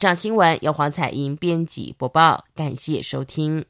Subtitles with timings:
[0.00, 3.66] 上新闻由黄彩英编辑播报，感谢收听。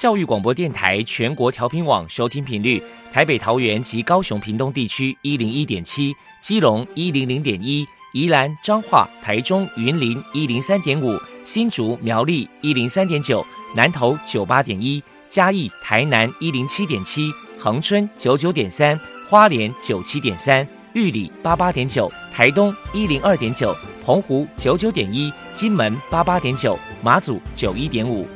[0.00, 2.82] 教育广播电台全国调频网收听频率：
[3.12, 13.46] 台北、桃园及高雄屏东地区一零一点七，基隆一零零点一，宜兰彰化、台中云林一零三点五，新竹苗栗一零三点九，
[13.76, 18.98] 南投九八点一，嘉义台南一零七点七，恒春九九点三，
[19.30, 20.66] 花莲九七点三。
[20.94, 23.74] 玉里八八点九，台东一零二点九，
[24.04, 28.28] 澎湖九九点一，金门八八点九，马祖九一点五。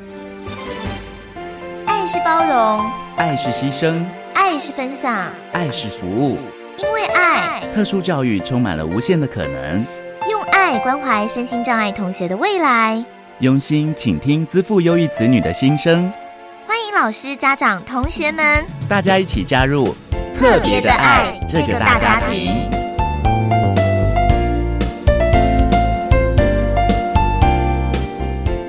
[1.85, 2.85] 爱是包容，
[3.15, 6.37] 爱是牺牲，爱是分享，爱是服务。
[6.77, 9.85] 因为爱，特殊教育充满了无限的可能。
[10.29, 13.01] 用爱关怀身心障碍同学的未来，
[13.39, 16.11] 用心倾听资赋优异子女的心声。
[16.67, 19.95] 欢迎老师、家长、同学们，大家一起加入。
[20.39, 22.69] 特别的爱这个大家庭。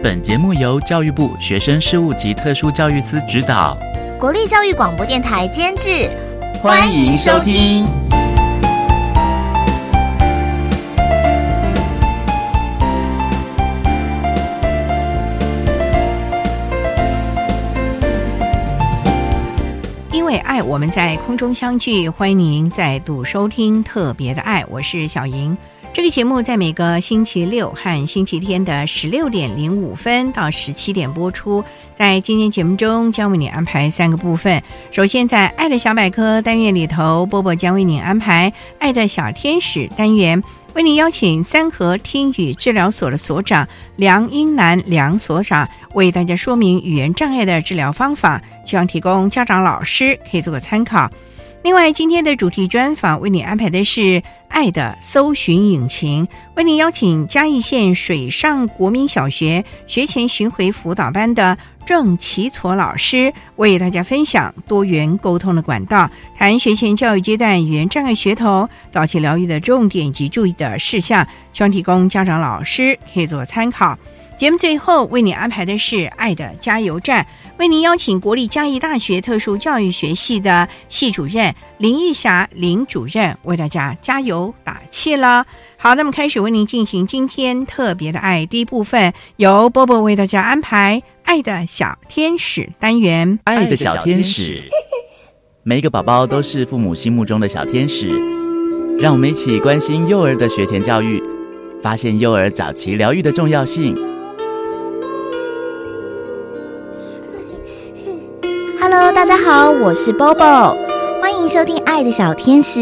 [0.03, 3.79] 本节目由教育部学生事务及特殊教育司指导，
[4.19, 6.11] 国立教育广播电台监制。
[6.61, 7.87] 欢迎收听。
[20.63, 25.57] 我们在空中相聚，欢迎您再度收听特别的爱，我是小莹。
[25.93, 31.65] 这个节目在每个星期六和星期天的十六点零五分到十七点播出。
[31.97, 34.63] 在今天节目中，将为你安排三个部分。
[34.93, 40.41] 首先，在“爱的小百科”单元里头，波波将为你安排“爱的小天使”单元。
[40.75, 43.67] 为您邀请三河听语治疗所的所长
[43.97, 51.11] 梁英南梁所长为大家说明语言障碍的治疗方法，希望提供家长老师可以做个参考。
[51.63, 73.99] 另外，今天的主题专访为你安排的是“爱的搜寻引擎”，为您邀请嘉义县水上国民小学学前巡回辅导班的郑奇措老师为大家分享多元沟通的管道，谈学前教育阶段语言障碍学童早期疗愈的重点及注意的事项，希望提供家长老师可以做参考。
[74.41, 77.27] 节目最后为你安排的是“爱的加油站”，
[77.61, 85.45] 为您邀请国立嘉义大学特殊教育学系的系主任林玉霞林主任为大家加油打气了。
[85.77, 93.39] 好，那么开始为您进行今天特别的爱第一部分，由波波为大家安排“爱的小天使”单元。
[93.45, 94.63] 爱的小天使，
[95.63, 98.09] 每一个宝宝都是父母心目中的小天使，
[98.99, 101.23] 让我们一起关心幼儿的学前教育，
[101.83, 103.95] 发现幼儿早期疗愈的重要性。
[108.93, 110.77] Hello，大家好，我是 Bobo，
[111.23, 112.81] 欢迎收听《爱的小天使》，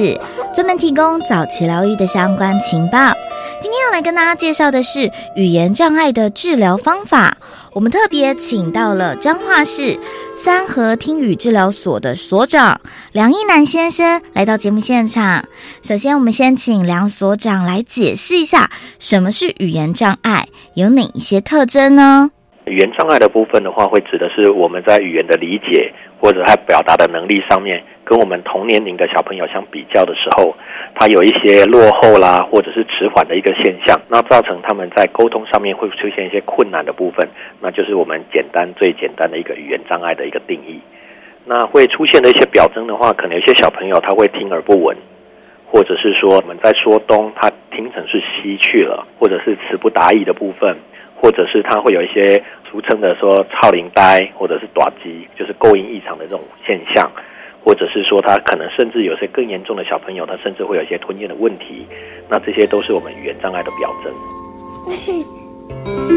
[0.54, 3.12] 专门提供早期疗愈的相关情报。
[3.60, 7.36] 今天要来跟大家介绍的是语言障碍的治疗方法。
[7.74, 10.00] 我们特别请到了彰化市
[10.34, 12.80] 三和听语治疗所的所长
[13.12, 15.44] 梁一南先生来到节目现场。
[15.82, 22.30] 首先，我们先请梁所长来解释一下什么是语言障碍，有哪一些特征呢？
[22.68, 30.54] 语言障碍的部分的话，会指的是我们在语言的理解或者他表达的能力上面，跟我们同年龄的小朋友相比较的时候，
[30.94, 37.28] 他有一些落后啦，或者是迟缓的一个现象，那造成他们在沟通上面会出现一些困难的部分，
[37.60, 40.80] 那就是我们简单最简单的一个语言障碍的一个定义。
[41.44, 44.96] 那会出现的一些表征的话，可能有些小朋友他会听而不闻，
[45.66, 50.76] 或者是说我们在说东，他听成是西去了，或者是词不达意的部分。
[51.20, 57.10] 或者是他会有一些俗称的说“超龄呆”或者是“短机”，就是构音异常的这种现象，
[57.64, 61.86] 或者是说他可能甚至有些更严重的小朋友，他甚至会有一些吞咽的问题。
[62.28, 64.12] 那这些都是我们语言障碍的表征。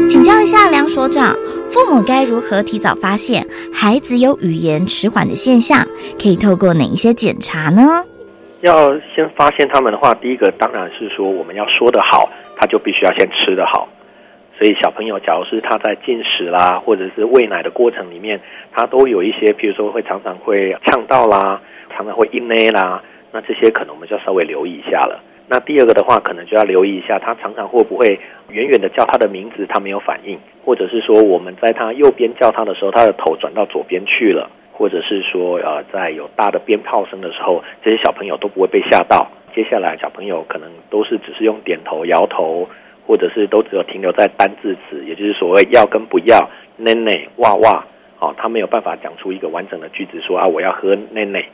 [0.08, 1.34] 请教一下梁所长，
[1.70, 5.84] 父母该如何提早发现孩子有语言迟缓的现象？
[6.20, 8.04] 可以透过哪一些检查呢？
[8.60, 13.88] 要先发现他们的话，第一个当然是说我们要说得好，他就必须要先吃得好。
[14.58, 18.40] 所以小朋友，假如是他在进食啦，或者是喂奶的过程里面，
[18.70, 21.60] 他都有一些，譬如说会常常会呛到啦，
[21.90, 23.02] 常常会阴内啦，
[23.32, 25.20] 那这些可能我们就要稍微留意一下了。
[25.48, 28.18] 那第二个的话，可能就要留意一下，他常常会不会
[28.50, 39.26] 远远的叫他的名字，他没有反应，或者是说我们在他右边叫他的时候，他的头转到左边去了，或者是说呃，在有大的鞭炮声的时候，这些小朋友都不会被吓到。
[39.54, 42.68] 接下来小朋友可能都是只是用点头、摇头。
[43.12, 46.48] 或者是都只有停留在单字词，也就是所谓要跟不要，
[46.78, 47.84] 内内哇哇，
[48.18, 51.44] 哦，他没有办法讲出一个完整的句子，说啊我要喝内内，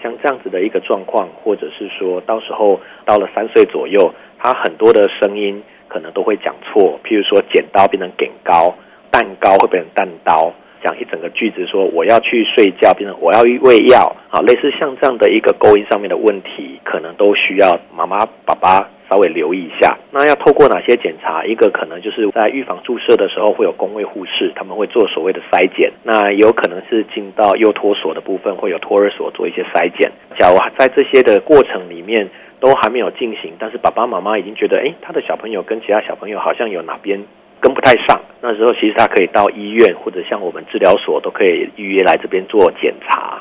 [0.00, 8.72] 像这样子的一个状况，或者是说到时候到了三岁左右，他很多的声音可能都会讲错，譬如说剪刀变成剪高，
[9.10, 10.54] 蛋糕会变成蛋刀。
[10.82, 19.98] 讲一整个句子说我要去睡觉，变成我要喂药啊，类似像这样的一个勾音上面的问题，可能都需要妈妈爸爸稍微留意一下。
[20.10, 21.44] 那要透过哪些检查？
[21.44, 25.92] 一个可能就是在预防注射的时候会有工位护士，他们会做所谓的筛检。
[26.02, 30.10] 那有可能是进到幼托所的部分，会有托儿所做一些筛检。
[30.38, 32.28] 假如在这些的过程里面
[32.60, 37.20] 都还没有进行，但是爸爸妈妈已经觉得，哎，他的小朋友跟其他小朋友好像有哪边。
[37.60, 43.40] 跟不太上，那时候其实他可以到医院或者像我们治疗所都可以预约来这边做检查。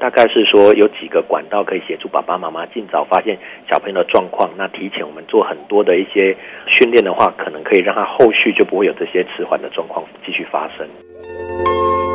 [0.00, 3.38] 大概是说有几个管道可以协助爸爸妈妈尽早发现
[3.70, 4.50] 小朋友的状况。
[4.56, 6.36] 那提前我们做很多的一些
[6.66, 10.84] 训练的话，可能可以让他后续就不会有这些迟缓的状况继续发生。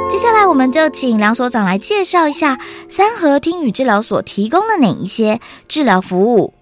[0.09, 2.57] 接下来我们就请梁所长来介绍一下
[2.89, 5.39] 三和听语治疗所提供了哪一些
[5.69, 6.53] 治疗服务，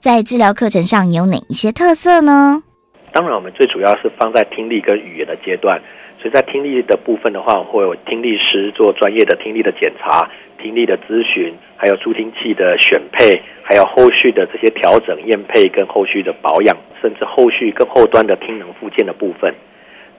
[0.00, 2.62] 在治疗课程上有哪一些特色呢？
[3.12, 5.80] 当然，我们最主要是放在听力跟语言的阶段，
[6.20, 10.30] 所以在听力的部分的话，会有听力师做专业的听力的检查、
[10.62, 19.52] 听力的咨询，还有助听器的选配，还有后续的这些调整、验配跟后续的保养，甚至后续更后端的听能附件的部分。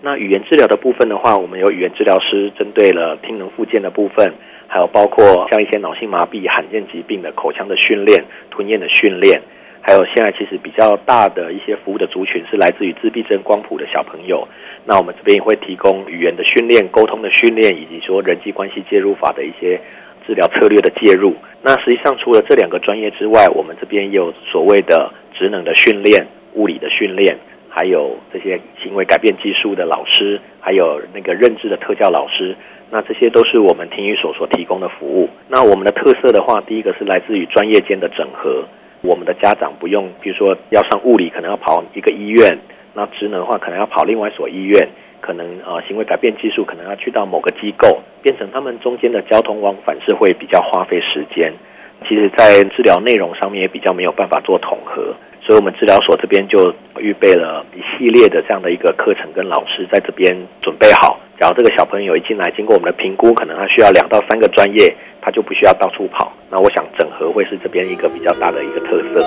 [0.01, 4.33] 那语言治疗的部分的话，我们有语言治疗师针对了听能附件的部分，
[4.67, 9.39] 还有包括像一些脑性麻痹、罕见疾病的口腔的训练、吞咽的训练。
[9.81, 14.47] 还有现在其实比较大的一些服务的族群是来自于自闭症光谱的小朋友，
[14.85, 19.79] 那我们这边也会提供语言的训练、沟通的训练，以及说人际关系介入法的一些
[20.25, 21.35] 治疗策略的介入。
[21.63, 27.35] 那实际上除了这两个专业之外，我们这边也有所谓的职能的训练、物理的训练，
[27.67, 32.55] 还有这些行为改变技术的老师，还有那个认知的特教老师。
[32.91, 35.29] 那这些都是我们听语所所提供的服务。
[35.47, 38.65] 那我们的特色的话，第一个是来自于专业间的整合。
[39.01, 42.55] 我们的家长不用，比如说要上物理，可能要跑一个医院；
[42.93, 44.87] 那职能的话，可能要跑另外一所医院；
[45.19, 51.51] 可能呃行为改变技术，可能要去到某个机构，变成他们中间的交通往返是会比较花费时间。
[52.07, 61.19] 其实，在治疗内容上面也比较没有办法做统合，所以我们治疗所这边就预备了一系列的这样的一个课程，跟老师在这边准备好。
[61.37, 66.31] 然后这个小朋友一进来，经过我们的评估，可能他需要两到三个专业，他就不需要到处跑。
[66.49, 69.25] 那我想整合会是这边一个比较大的一个特色。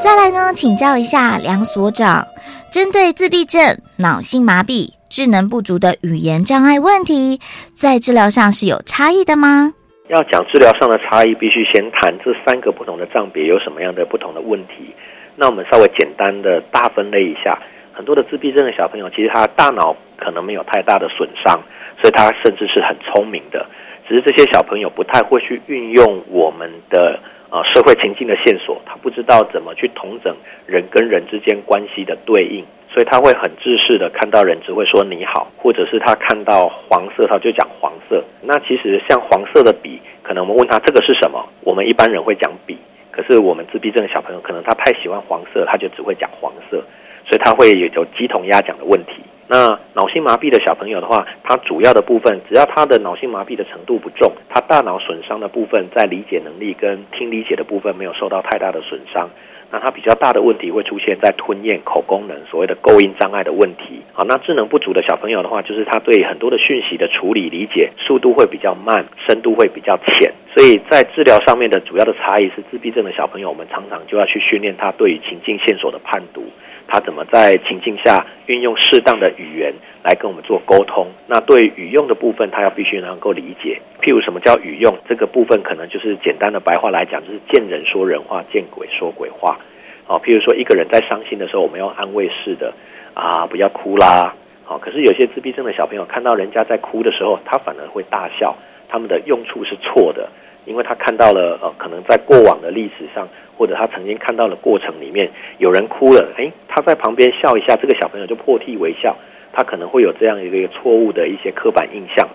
[0.00, 2.26] 再来呢，请教一下梁所长，
[2.72, 3.62] 针对自闭症、
[3.98, 7.38] 脑性麻痹、智能不足的语言障碍问题，
[7.74, 9.74] 在治疗上是有差异的吗？
[10.08, 14.88] 要讲治疗上的差异，必须先谈这三个不同的障别有什么样的不同的问题。
[15.36, 17.60] 那我们稍微简单的大分类一下。
[17.92, 21.60] 很多的自闭症的小朋友，其实他大脑可能没有太大的损伤，
[22.00, 23.66] 所以他甚至是很聪明的。
[24.08, 27.20] 只是这些小朋友不太会去运用我们的
[27.50, 38.22] 呃社会情境的线索，他不知道怎么去统整人跟人之间关系的对应，所以他会很自视的看到人只会说你好，或者是他看到黄色他就讲黄色。
[38.42, 42.76] 那其实像黄色的笔，可能我们问他这个是什么，我们一般人会讲笔，
[43.10, 46.82] 可是我们自闭症的小朋友可能他太喜欢黄色，他就只会讲黄色。
[47.24, 49.22] 所以他会有有鸡同鸭讲的问题。
[49.46, 59.30] 那脑性麻痹的小朋友的话，他主要的部分，只要他的脑性麻痹的程度不重，他大脑损伤的部分在理解能力跟听理解的部分没有受到太大的损伤。
[59.72, 64.02] 那他比较大的问题会出现在吞咽、口功能、所谓的构音障碍的问题。
[64.12, 70.30] 好，那智能不足的小朋友的话，就是他对很多的讯息的处理理解速度会比较慢，深度会比较浅。
[70.54, 76.44] 所以在治疗上面的主要的差异是，自闭症的小朋友，我们常常就要去训练他对于情境线索的判读。
[76.92, 79.72] 他怎么在情境下运用适当的语言
[80.04, 81.06] 来跟我们做沟通？
[81.26, 83.80] 那对语用的部分，他要必须能够理解。
[84.02, 84.94] 譬如什么叫语用？
[85.08, 89.58] 这个部分可能就是简单的白话来讲，就是见人说人话，见鬼说鬼话。
[90.04, 92.74] 好，譬如说一个人在伤心的时候，我们要安慰式的
[93.14, 94.34] 啊，不要哭啦。
[94.62, 98.54] 好，可是有些自闭症的小朋友看到人家在哭的时候，他反而会大笑，
[98.86, 100.28] 他们的用处是错的。
[100.64, 109.16] 因为他看到了，呃，可能在过往的历史上，或者他曾经看到的过程里面，有人哭了，诶，他在旁边笑一下，这个小朋友就破涕为笑，
[109.52, 112.28] 他可能会有这样一个错误的一些刻板印象。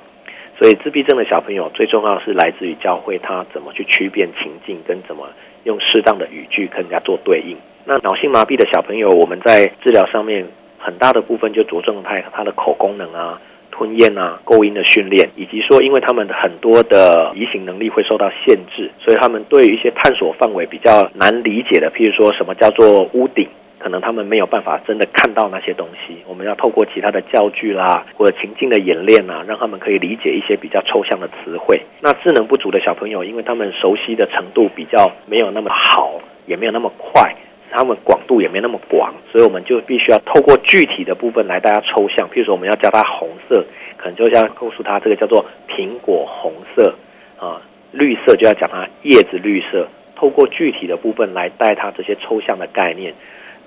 [0.60, 5.30] 所以自闭症的小朋友最重要是来自于教会他怎么去区辨情境，跟怎么
[5.66, 7.56] 用适当的语句跟人家做对应。
[7.86, 10.46] 那脑性麻痹的小朋友，我们在治疗上面
[10.80, 13.40] 很大的部分就着重他他的口功能啊。
[13.78, 26.18] 吞咽啊，构音的训练，以及说，因为他们很多的移行能力会受到限制，所以他们对于一些探索范围比较难理解的，譬如说什么叫做屋顶，可能他们没有办法真的看到那些东西。
[26.28, 31.80] 我们要透过其他的教具啦，或者情境的演练啊，让他们可以理解一些比较抽象的词汇。
[32.02, 37.36] 那智能不足的小朋友，因为他们熟悉的程度比较没有那么好，也没有那么快，
[37.70, 42.28] 他们广度也没那么广，所以我们就必须要透过具体的部分来大家抽象。
[42.30, 43.66] 譬如说，我们要教他红色，
[43.98, 46.94] 可能就要告诉他这个叫做苹果红色
[47.38, 49.88] 啊，绿色就要讲它叶子绿色。
[50.16, 53.14] 透过具体的部分来带他这些抽象的概念，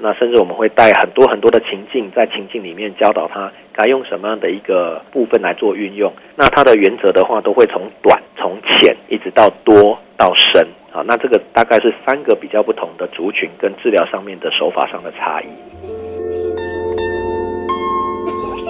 [0.02, 6.11] 那甚至我们会带很多很多的情境，在情境里面教导他该用什么样的一个部分来做运用。
[6.35, 11.02] 那它的原则的话，都会从短、从浅一直到多到深啊。
[11.07, 15.47] 那这个大概是三个比较不同的族群跟治疗上面的手法上的差异。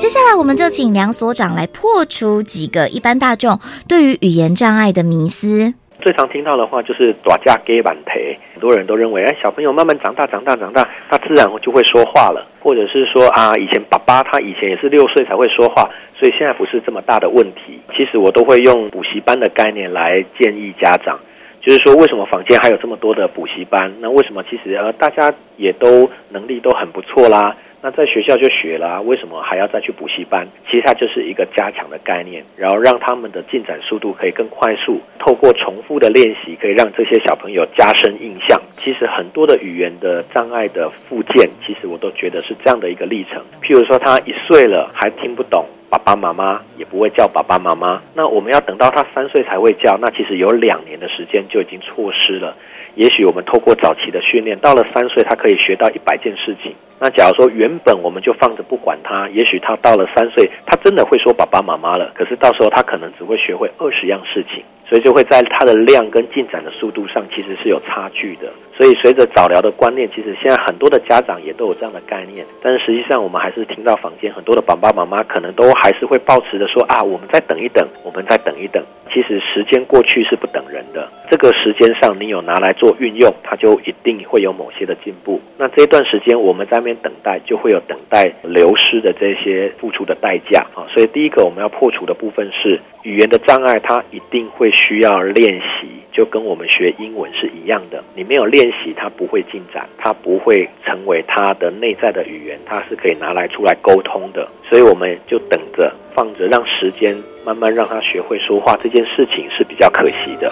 [0.00, 5.74] 接下来，我们就请梁所长来破除几个一般大众对于语言障碍的迷思。
[6.00, 15.88] 最常听到的话就是“打架给板腿”，很多人都认为，哎，小朋友慢慢长大、长大、长大，他自然就会说话了，或者是说啊，以前爸爸他以前也是六岁才会说话，
[16.18, 17.80] 所以现在不是这么大的问题。
[17.94, 21.18] 其实我都会用补习班的概念来建议家长，
[21.60, 23.92] 就是说为什么坊间还有这么多的补习班？
[24.00, 27.56] 那为什么其实呃大家也都能力都很不错啦？
[27.82, 30.46] 那在学校就学了，为什么还要再去补习班？
[30.70, 35.00] 其实它就是一个加强的概念，然后让他们的进展速度可以更快速。
[35.18, 38.60] 透过重复的练习，可以让这些小朋友加深印象。
[38.76, 43.42] 其实很多的语言的障碍的附件，其实我都觉得是这样的一个历程。
[43.62, 52.56] 譬如说，他一岁了还听不懂爸爸妈妈，也不会叫爸爸妈妈，那我们要等到他三岁才会叫，那其实有两年的时间就已经错失了。
[52.94, 56.72] 也许我们透过早期的训练，到了三岁，他可以学到一百件事情。
[57.00, 62.12] 那假如说原本我们就放着不管他，也许他到了三岁，他真的会说爸爸妈妈了。
[62.14, 68.52] 可是到时候他可能只会学会二十样事情，所以就会在他的量跟进展的速度上其实是有差距的。
[68.76, 72.44] 所以随着早疗的观念，其实现在很多的家长也都有这样的概念。
[72.60, 78.82] 但是实际上，我们还是听到坊间很多的爸爸妈妈可能都还是会抱持着说啊，我们再等一等，我们再等一等。
[79.12, 85.40] 其实时间过去是不等人的，这个时间上你有拿来做运用，它就一定会有某些的进步。
[85.58, 90.86] 那这一段时间我们在那边等待，就会有等待流失的这些付出的代价啊。
[90.94, 98.02] 所以第一个我们要破除的部分是语言的障碍，它一定会需要练习，就跟我们学英文是一样的。
[98.14, 104.48] 你没有练习，它不会进展，它不会成为它的内在的语言，它是可以拿来出来沟通的。
[104.68, 110.50] 所以我们就等着放着，让时间慢慢让他学会说话，这件事情是比较可惜的。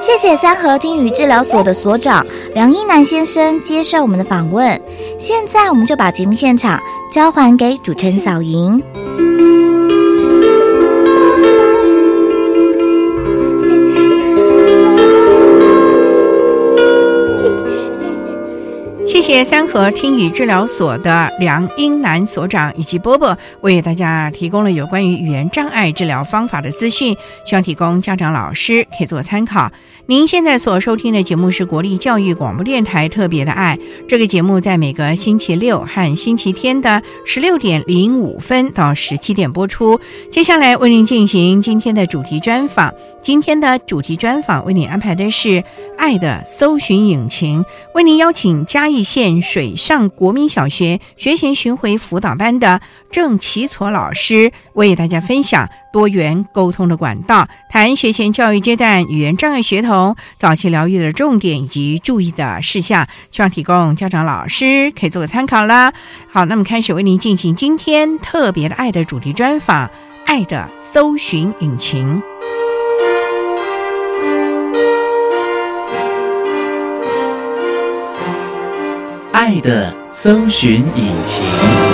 [0.00, 4.80] 谢谢三河听语治疗所的所长梁一南先生接受我们的访问。
[5.18, 6.80] 现在我们就把节目现场
[7.12, 8.82] 交还给主持人小莹。
[19.28, 29.70] 谢三和听语治疗所的梁英南所长以及波波为大家提供了有关于语言障碍治疗方法的资讯，希望提供家长、老师可以做参考。
[30.06, 40.00] 您现在所收听的节目是国立教育广播电台特别的爱，这个节目在每个星期六和星期天的十六点零五分到十七点播出。
[40.32, 45.62] 接下来为您进行今天的主题专访，今天的主题专访为您安排的是
[45.98, 47.62] 爱的搜寻引擎，
[47.94, 49.04] 为您邀请嘉义。
[49.04, 65.92] 县水上国民小学学前巡回辅导班的郑奇措老师为大家分享多元沟通的管道，谈学前教育阶段语言障碍学童早期疗愈的重点以及注意的事项，希望提供家长、老师可以做个参考啦。
[66.30, 69.90] 好，那么开始为您进行今天特别的爱的主题专访，
[70.26, 72.22] 爱的搜寻引擎。
[79.38, 81.87] 爱的搜寻引擎。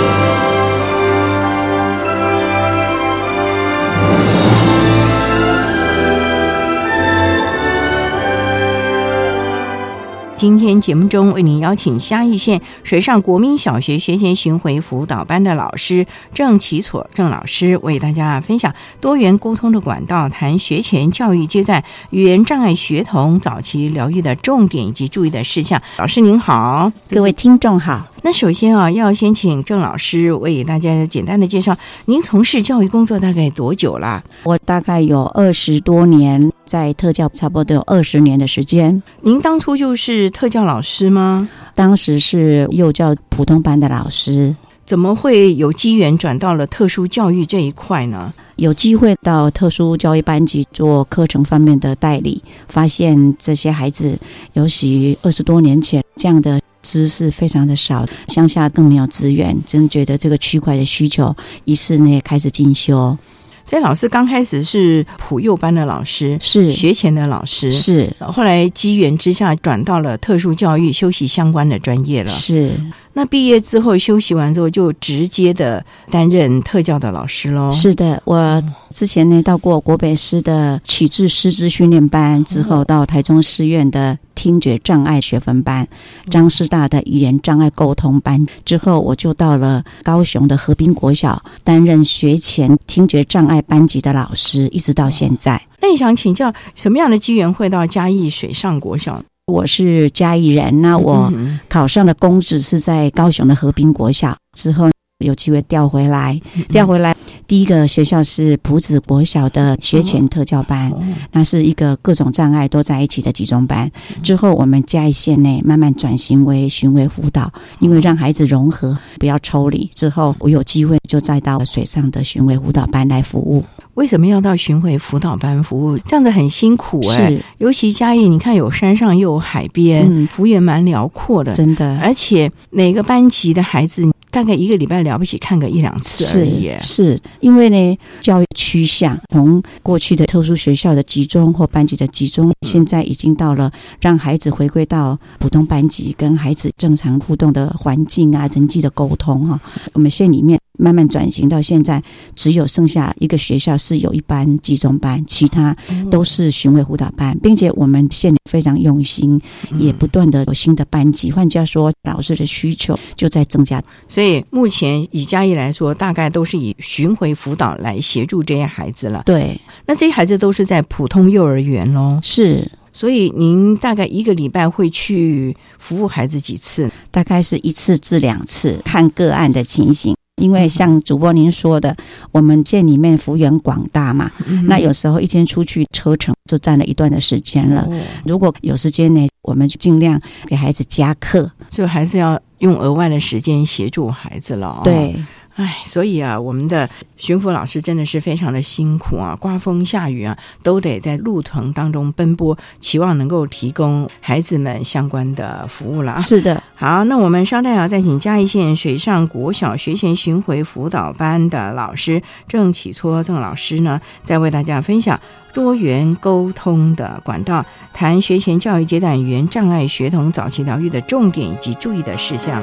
[10.45, 18.71] 今天节目中为您邀请嘉义县水上国民小学学前巡回辅导班的老师郑启措郑老师，为大家分享
[19.01, 25.81] 多元沟通的管道，谈学前教育阶段语言障碍学童早期疗愈的重点以及注意的事项。
[25.97, 28.05] 老师您好，各位听众好。
[28.21, 31.75] 那首先啊，要先请郑老师为大家简单的介绍，
[32.05, 34.23] 您从事教育工作大概多久了？
[34.43, 39.03] 我大概有二十多年，在特教差不多有二十年的时间。
[39.21, 41.47] 您当初就是特教老师吗？
[41.73, 44.53] 当时是幼教普通班的老师。
[44.85, 48.33] 怎么会有机缘转到了特殊教育这一块呢？
[48.57, 54.19] 有机会到特殊教育班级做课程方面的代理，发现这些孩子，
[54.51, 63.17] 尤其二十多年前这样的知识非常的少，乡下更没有资源，真觉得这个区块的需求，于是呢开始进修。
[63.65, 72.29] 所以老师刚开始是普幼班的老师，是学前的老师，是后来机缘之下转到了特殊教育休息相关的专业了。
[72.29, 72.79] 是
[73.13, 77.71] 那毕业之后休息完之后，就直接的担任特教的老师喽。
[77.71, 85.87] 是的，我之前呢到过国北师的启智师资训练班，之后到台中师院的听觉障碍学分班，
[86.29, 95.61] 张师大的语言障碍沟通班，之后我就到了高雄的河滨国小担任学前听觉障碍班级的老师，一直到现在。
[95.81, 99.23] 那你想请教什么样的机缘会到嘉义水上国小？
[99.47, 104.89] 我是嘉义人，那我嗯考上的公职是在高雄的河滨国小，之后
[105.23, 107.15] 有机会调回来，调回来。
[107.47, 110.91] 第一个学校是埔子国小的学前特教班，
[111.31, 113.91] 那是一个各种障碍都在一起的集中班。
[114.23, 119.89] 之后我们嘉义县内慢慢转型为巡回辅导，因为让孩子融合，不要抽离。
[119.93, 123.63] 之后我有机会就再到水上的巡回辅导班来服务。
[123.93, 125.97] 为什么要到巡回辅导班服务？
[125.99, 136.69] 这样子很辛苦哎、是尤其嘉义，你看有山上又有海边，嗯幅员蛮辽阔的，真的而且每个班级的孩子大概一个礼拜了不起看个一两次而已。
[136.77, 149.57] 是是，因为呢，教育趋向从过去的特殊学校的集中或班级的集中，现在已经到了让孩子回归到普通班级，跟孩子正常互动的环境啊，人际的沟通哈、
[149.93, 152.03] 我们县里面慢慢转型到现在，
[152.35, 155.75] 只有剩下一个学校是有一班集中班，其他
[156.09, 159.39] 都是巡回辅导班，并且我们县里非常用心，
[159.79, 161.31] 也不断的有新的班级。
[161.31, 163.81] 换句话说，老师的需求就在增加。
[164.07, 169.23] 所以目前以嘉义来说，大概都是以巡回辅导来协助这些孩子了。
[169.25, 176.89] 对，那这些孩子都是在普通幼儿园喽，是所以您大概一个礼拜会去服务孩子几次？
[177.11, 180.15] 大概是一次至两次，看个案的情形。
[180.41, 181.95] 因为像主播您说的，
[182.31, 184.29] 我们店里面幅员广大嘛，
[184.67, 187.81] 那有时候一天出去车程就占了一段的时间了。
[187.83, 191.49] 哦如果有时间呢，我们就尽量给孩子加课。
[191.69, 194.81] 所以还是要用额外的时间协助孩子了、哦。。
[194.83, 195.15] 对，
[195.55, 206.19] 哎，所以啊，我们的巡抚老师真的是非常的辛苦啊，刮风下雨啊，都得在路程当中奔波，期望能够提供孩子们相关的服务了啊。
[206.19, 215.17] 是的，好，那我们稍待啊，再请嘉义县水上国小学前巡回辅导班的老师郑启搓郑老师呢，再为大家分享
[215.53, 222.61] 多元沟通的管道，谈学前教育阶段语言障碍学童早期疗愈的重点以及注意的事项。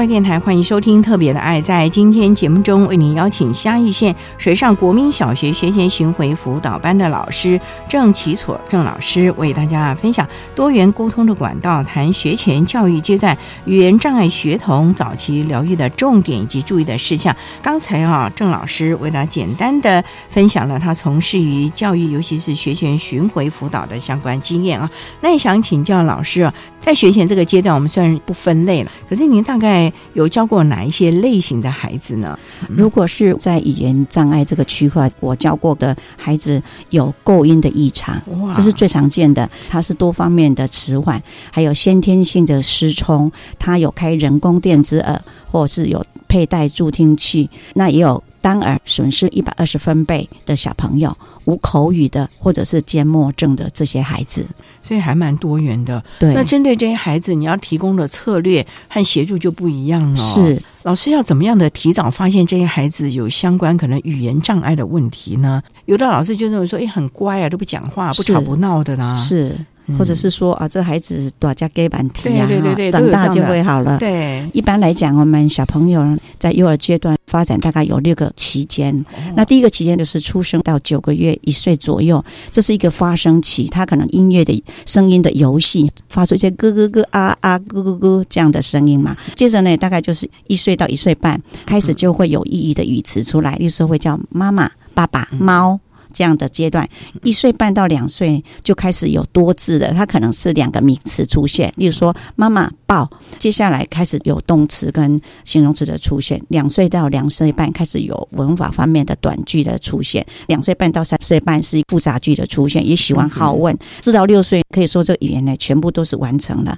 [0.00, 1.60] 教育电台欢迎收听《特别的爱》。
[1.62, 13.36] 在今天节目中，为您邀请嘉义县水上国民小学学前巡回辅导班的老师郑启楚郑老师，为大家分享多元沟通的管道，谈学前教育阶段
[13.66, 17.36] 语言障碍学童早期疗愈的重点以及注意的事项。
[17.60, 24.90] 刚才啊，郑老师为了简单的分享了他从事于教育，尤其是学前巡回辅导的相关经验啊。
[25.20, 32.38] 那也想请教老师啊，在学前这个阶段，我们虽然不分类了，可是您大概概有教过哪一些类型的孩子呢？
[32.68, 38.20] 如果是在语言障碍这个区块，我教过的孩子有构音的异常，
[38.54, 39.48] 这是最常见的。
[39.68, 54.46] 它是多方面的迟缓，还有先天性的失聪，他有开人工电子耳，或者是有佩戴助听器，那也有单耳损失一百二十分贝的小朋友，无口语的或者是缄默症的这些孩子。
[54.82, 56.02] 所以还蛮多元的。
[56.18, 60.16] 对，那针对这些孩子，你要提供的策略和协助就不一样了。
[60.16, 65.62] 是老师要怎么样的提早发现这些孩子有相关可能语言障碍的问题呢？
[65.84, 69.14] 有的老师就认为说，哎，很乖啊，都不讲话，不吵不闹的啦。
[69.14, 69.66] 是，嗯
[69.98, 73.98] 或者是说啊，这孩子多加给板题啊，对对对对长大就会好了。
[73.98, 78.94] 对，一般来讲，我们小朋友在幼儿阶段发展大概有六个期间。
[78.98, 89.16] 哦那第一个期间就是出生到九个月、一岁左右，这是一个发声期，他可能音乐的声音的游戏，发出一些咯咯咯啊啊咯咯咯这样的声音嘛。
[89.34, 95.78] 接着呢，大概就是一岁到一岁半，开始就会有意义的语词出来，例如说会叫妈妈、爸爸、猫。
[96.12, 96.88] 这样的阶段，
[97.22, 106.42] 一岁半到两岁就开始有多字的，它可能是两个名词出现，例如说妈妈抱，接下来开始有动词跟形容词的出现。
[106.48, 113.76] 两岁到两岁半开始有文法方面的短句的出现，两岁半到三岁半是复杂句的出现，也喜欢好问。
[114.02, 116.76] 四到六岁可以说这个语言呢全部都是完成了。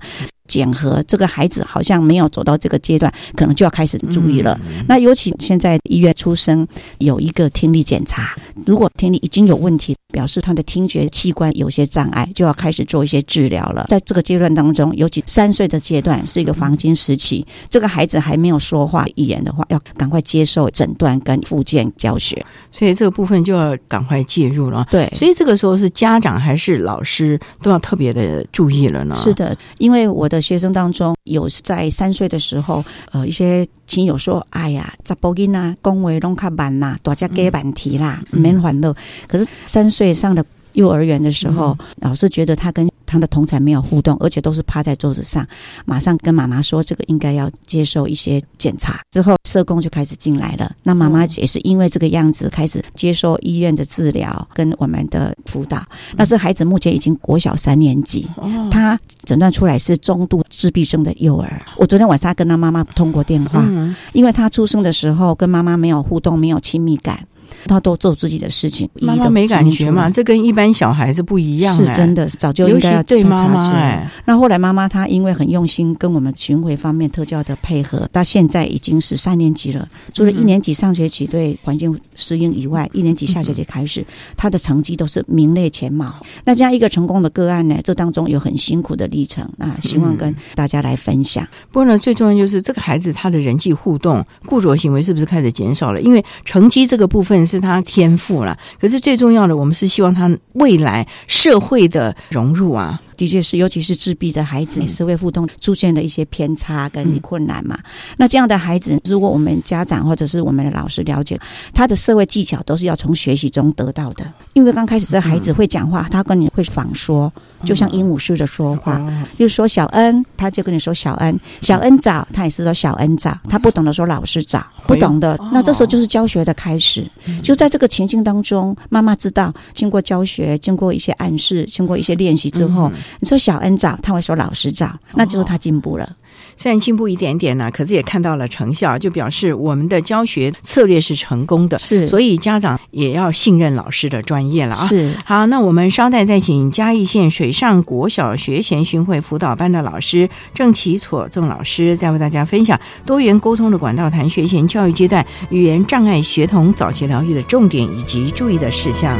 [0.52, 4.60] 检核这个孩子好像没有走到这个阶段，可能就要开始注意了。
[4.86, 8.36] 那尤其现在医院出生有一个听力检查，
[8.66, 13.86] 如果听力已经有问题，表示他的听觉器官有些障碍，就要开始做一些治疗了。
[13.88, 22.44] 在这个阶段当中，尤其三岁的阶段是一个黄金时期，这个孩子还没有说话语言的话，要赶快接受诊断跟复健教学。
[22.70, 24.86] 所以这个部分就要赶快介入了。
[24.90, 29.16] 对，所以这个时候是家长还是老师都要特别的注意了呢？
[29.16, 38.94] 是的，因为我的学生当中有在三岁的时候，呃，一些亲友说：“哎呀，查甫囡啊，恭维弄卡慢啦，大家给板题啦，嗯免烦恼。”
[39.28, 45.46] 可是三岁上的幼儿园的时候，嗯老师觉得他跟他的同才没有互动，而且都是趴在桌子上，
[45.84, 49.00] 马上跟妈妈说这个应该要接受一些检查。
[49.10, 55.84] 之后社工就开始进来了，那妈妈也是因为这个样子开始接受医院的治疗跟我们的辅导。
[56.16, 61.60] 那这孩子目前已经国小三年级，哦，他诊断出来是中度自闭症的幼儿。
[61.76, 67.26] 我昨天晚上跟他妈妈通过电话，嗯，因为他出生的时候跟妈妈没有互动，没有亲密感，
[67.66, 79.88] 他都做自己的事情，妈妈没感觉嘛，这跟一般小孩子不一样、哎是真，的，早就尤应该对妈妈哎，那后来妈妈她因为很用心跟我们巡回方面特教的配合，到现在已经是三年级了。
[80.12, 84.04] 除了一年级上学期对环境适应以外，一年级下学期开始，
[84.36, 86.14] 他的成绩都是名列前茅。
[86.44, 91.46] 那这样一个成功的个案呢，这当中有很辛苦的历程啊，希望跟大家来分享。
[91.70, 96.00] 不过呢，最重要就是这个孩子他的人际互动、固着行为是不是开始减少了？
[96.00, 103.00] 因为成绩这个部分是他天赋了，可是最重要的，我们是希望他未来社会的融入啊。
[103.16, 107.78] 的确是，尤其是自闭的孩子，社会互动出现了一些偏差跟困难嘛。
[108.16, 111.38] 那这样的孩子，如果我们家长或者是我们的老师了解，
[111.72, 114.24] 他的社会技巧都是要从学习中得到的。
[114.54, 117.32] 因为刚开始这孩子会讲话，他跟你会仿说，
[117.64, 118.98] 就像鹦鹉似的说话。
[119.36, 123.36] 比如说小恩，他就跟你说小恩，小恩早，他也是说小恩早。
[123.48, 127.04] 他不懂得说老师早，不懂的，那这时候就是教学的开始。
[127.42, 136.16] 就在这个情境当中，妈妈知道，经过教学，经过一些暗示，经过一些练习之后，你说小恩早，他会说老师早，那就是他进步了。
[136.56, 141.78] 虽然进步一点点呢，可是也看到了成效，就表示我们的教学策略是成功的。
[141.78, 144.86] 是所以家长也要信任老师的专业了啊。
[144.86, 159.18] 是好，那我们稍待再请嘉义县水上国小学前巡回辅导班的老师郑启措郑老师，再为大家分享多元沟通的管道谈学前教育阶段语言障碍学童早期疗愈的重点以及注意的事项。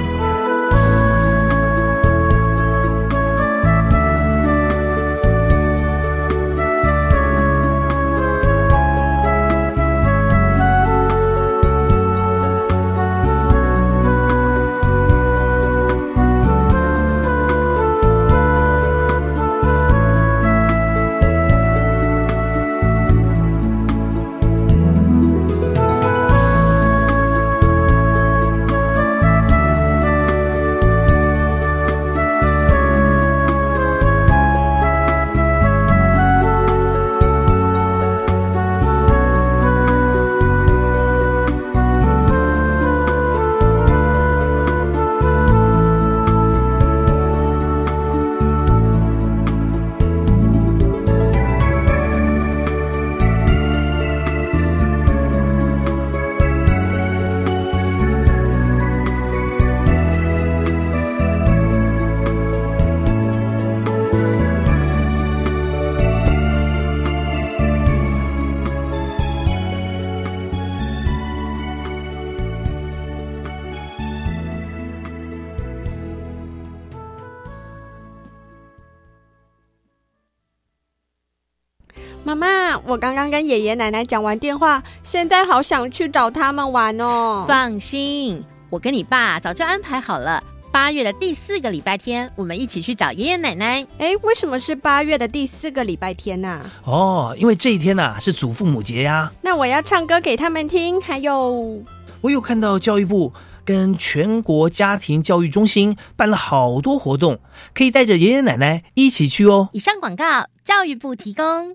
[83.33, 87.47] 跟爷爷奶奶讲完电话，现在好想去找他们玩哦。
[87.49, 90.45] 放心，我跟你爸早就安排好了。
[90.71, 93.87] 八月的第四个礼拜天，我们一起去找爷爷奶奶。
[93.97, 96.71] 哎，为什么是八月的第四个礼拜天呢？
[96.85, 99.33] 哦，因为这一天呐是祖父母节呀。
[99.41, 101.83] 那我要唱歌给他们听，还有，
[102.21, 103.33] 我有看到教育部
[103.65, 107.39] 跟全国家庭教育中心办了好多活动，
[107.75, 109.71] 可以带着爷爷奶奶一起去哦。
[109.73, 111.75] 以上广告，教育部提供。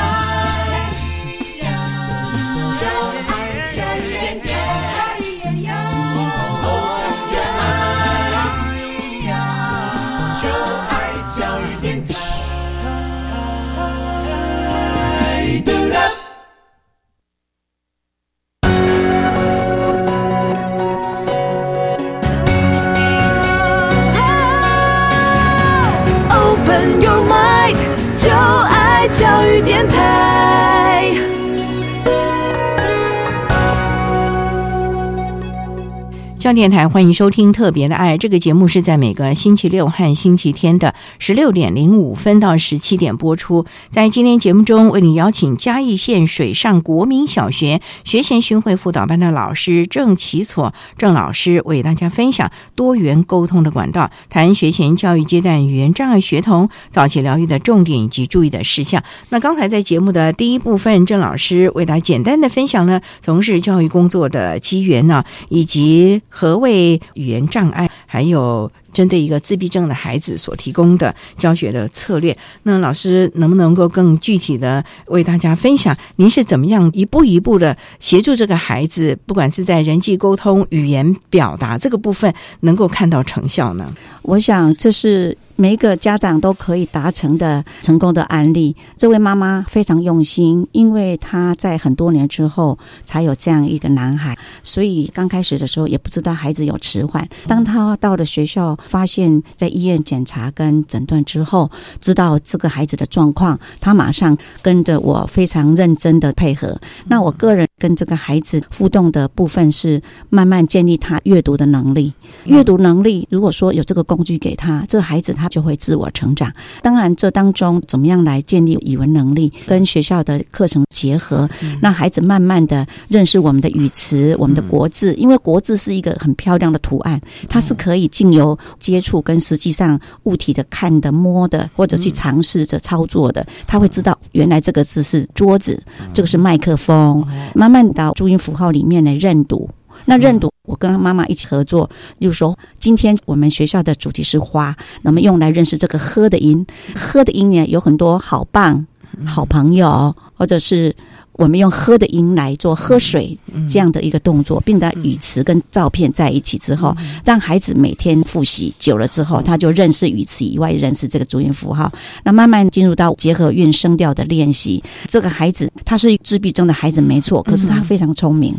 [36.53, 43.65] 电台欢迎收听《特别的爱》这个节目，是在每个星期六和星期天的十六点零五分到十七点播出。
[43.89, 59.01] 在今天节目中，为你邀请嘉义县水上国民小学学前巡回辅导班的老师郑启所郑老师，为大家分享多元沟通的管道，谈学前教育阶段语言障碍学童早期疗愈的重点以及注意的事项。
[59.29, 67.87] 那刚才在节目的第一部分，郑老师为大家简单的分享了从事教育工作的机缘呢，以及何谓语言障碍？
[68.07, 72.37] 还有针对一个自闭症的孩子所提供的教学的策略。
[72.63, 83.85] 那老师能不能够更具体的为大家分享，您是怎么样一步一步的协助这个孩子，不管是在人际沟通、语言表达这个部分，能够看到成效呢？
[84.21, 85.37] 我想这是。
[85.57, 88.75] 每一个家长都可以达成的成功的案例。
[88.97, 97.29] 这位妈妈非常用心，因为她在很多年之后才有这样一个男孩，所以刚开始的时候也不知道孩子有迟缓。
[97.45, 106.79] 当他到了学校，发现在医院检查跟诊断之后，知道这个孩子的状况，他马上跟着我非常认真的配合。
[107.07, 112.11] 那我个人跟这个孩子互动的部分是慢慢建立他阅读的能力。
[112.45, 115.51] 阅读能力，如果说有这个工具给他，这个孩子他。
[115.51, 116.49] 就会自我成长。
[116.81, 121.49] 当然，这当中怎么样来建立语文能力，跟学校的课程结合，
[121.81, 125.13] 让孩子慢慢的认识我们的语词、我们的国字。
[125.15, 137.27] 因为国字是一个很漂亮的图案，它是可以经由接触跟实际上物体的看的、摸的，或者去尝试着操作的，他会知道原来这个字是桌子，这个是麦克风。
[137.53, 139.69] 慢慢到注音符号里面来认读。
[140.05, 148.85] 那认读，我跟妈妈一起合作，就是说，今天我们学校的主题是花，那么用来认识这个“喝”的音，“喝”的音呢有很多好棒、
[149.25, 150.95] 好朋友，或者是。
[151.33, 153.37] 我们用喝的音来做喝水
[153.69, 161.91] 这样的一个动作，并在语词跟照片在一起之后，让孩子每天复习久了之后，他就认识语词以外，认识这个注音符号。
[162.23, 164.83] 那慢慢进入到结合韵声调的练习。
[165.07, 168.55] 这个孩子他是自闭症的孩子没错，可是他非常聪明，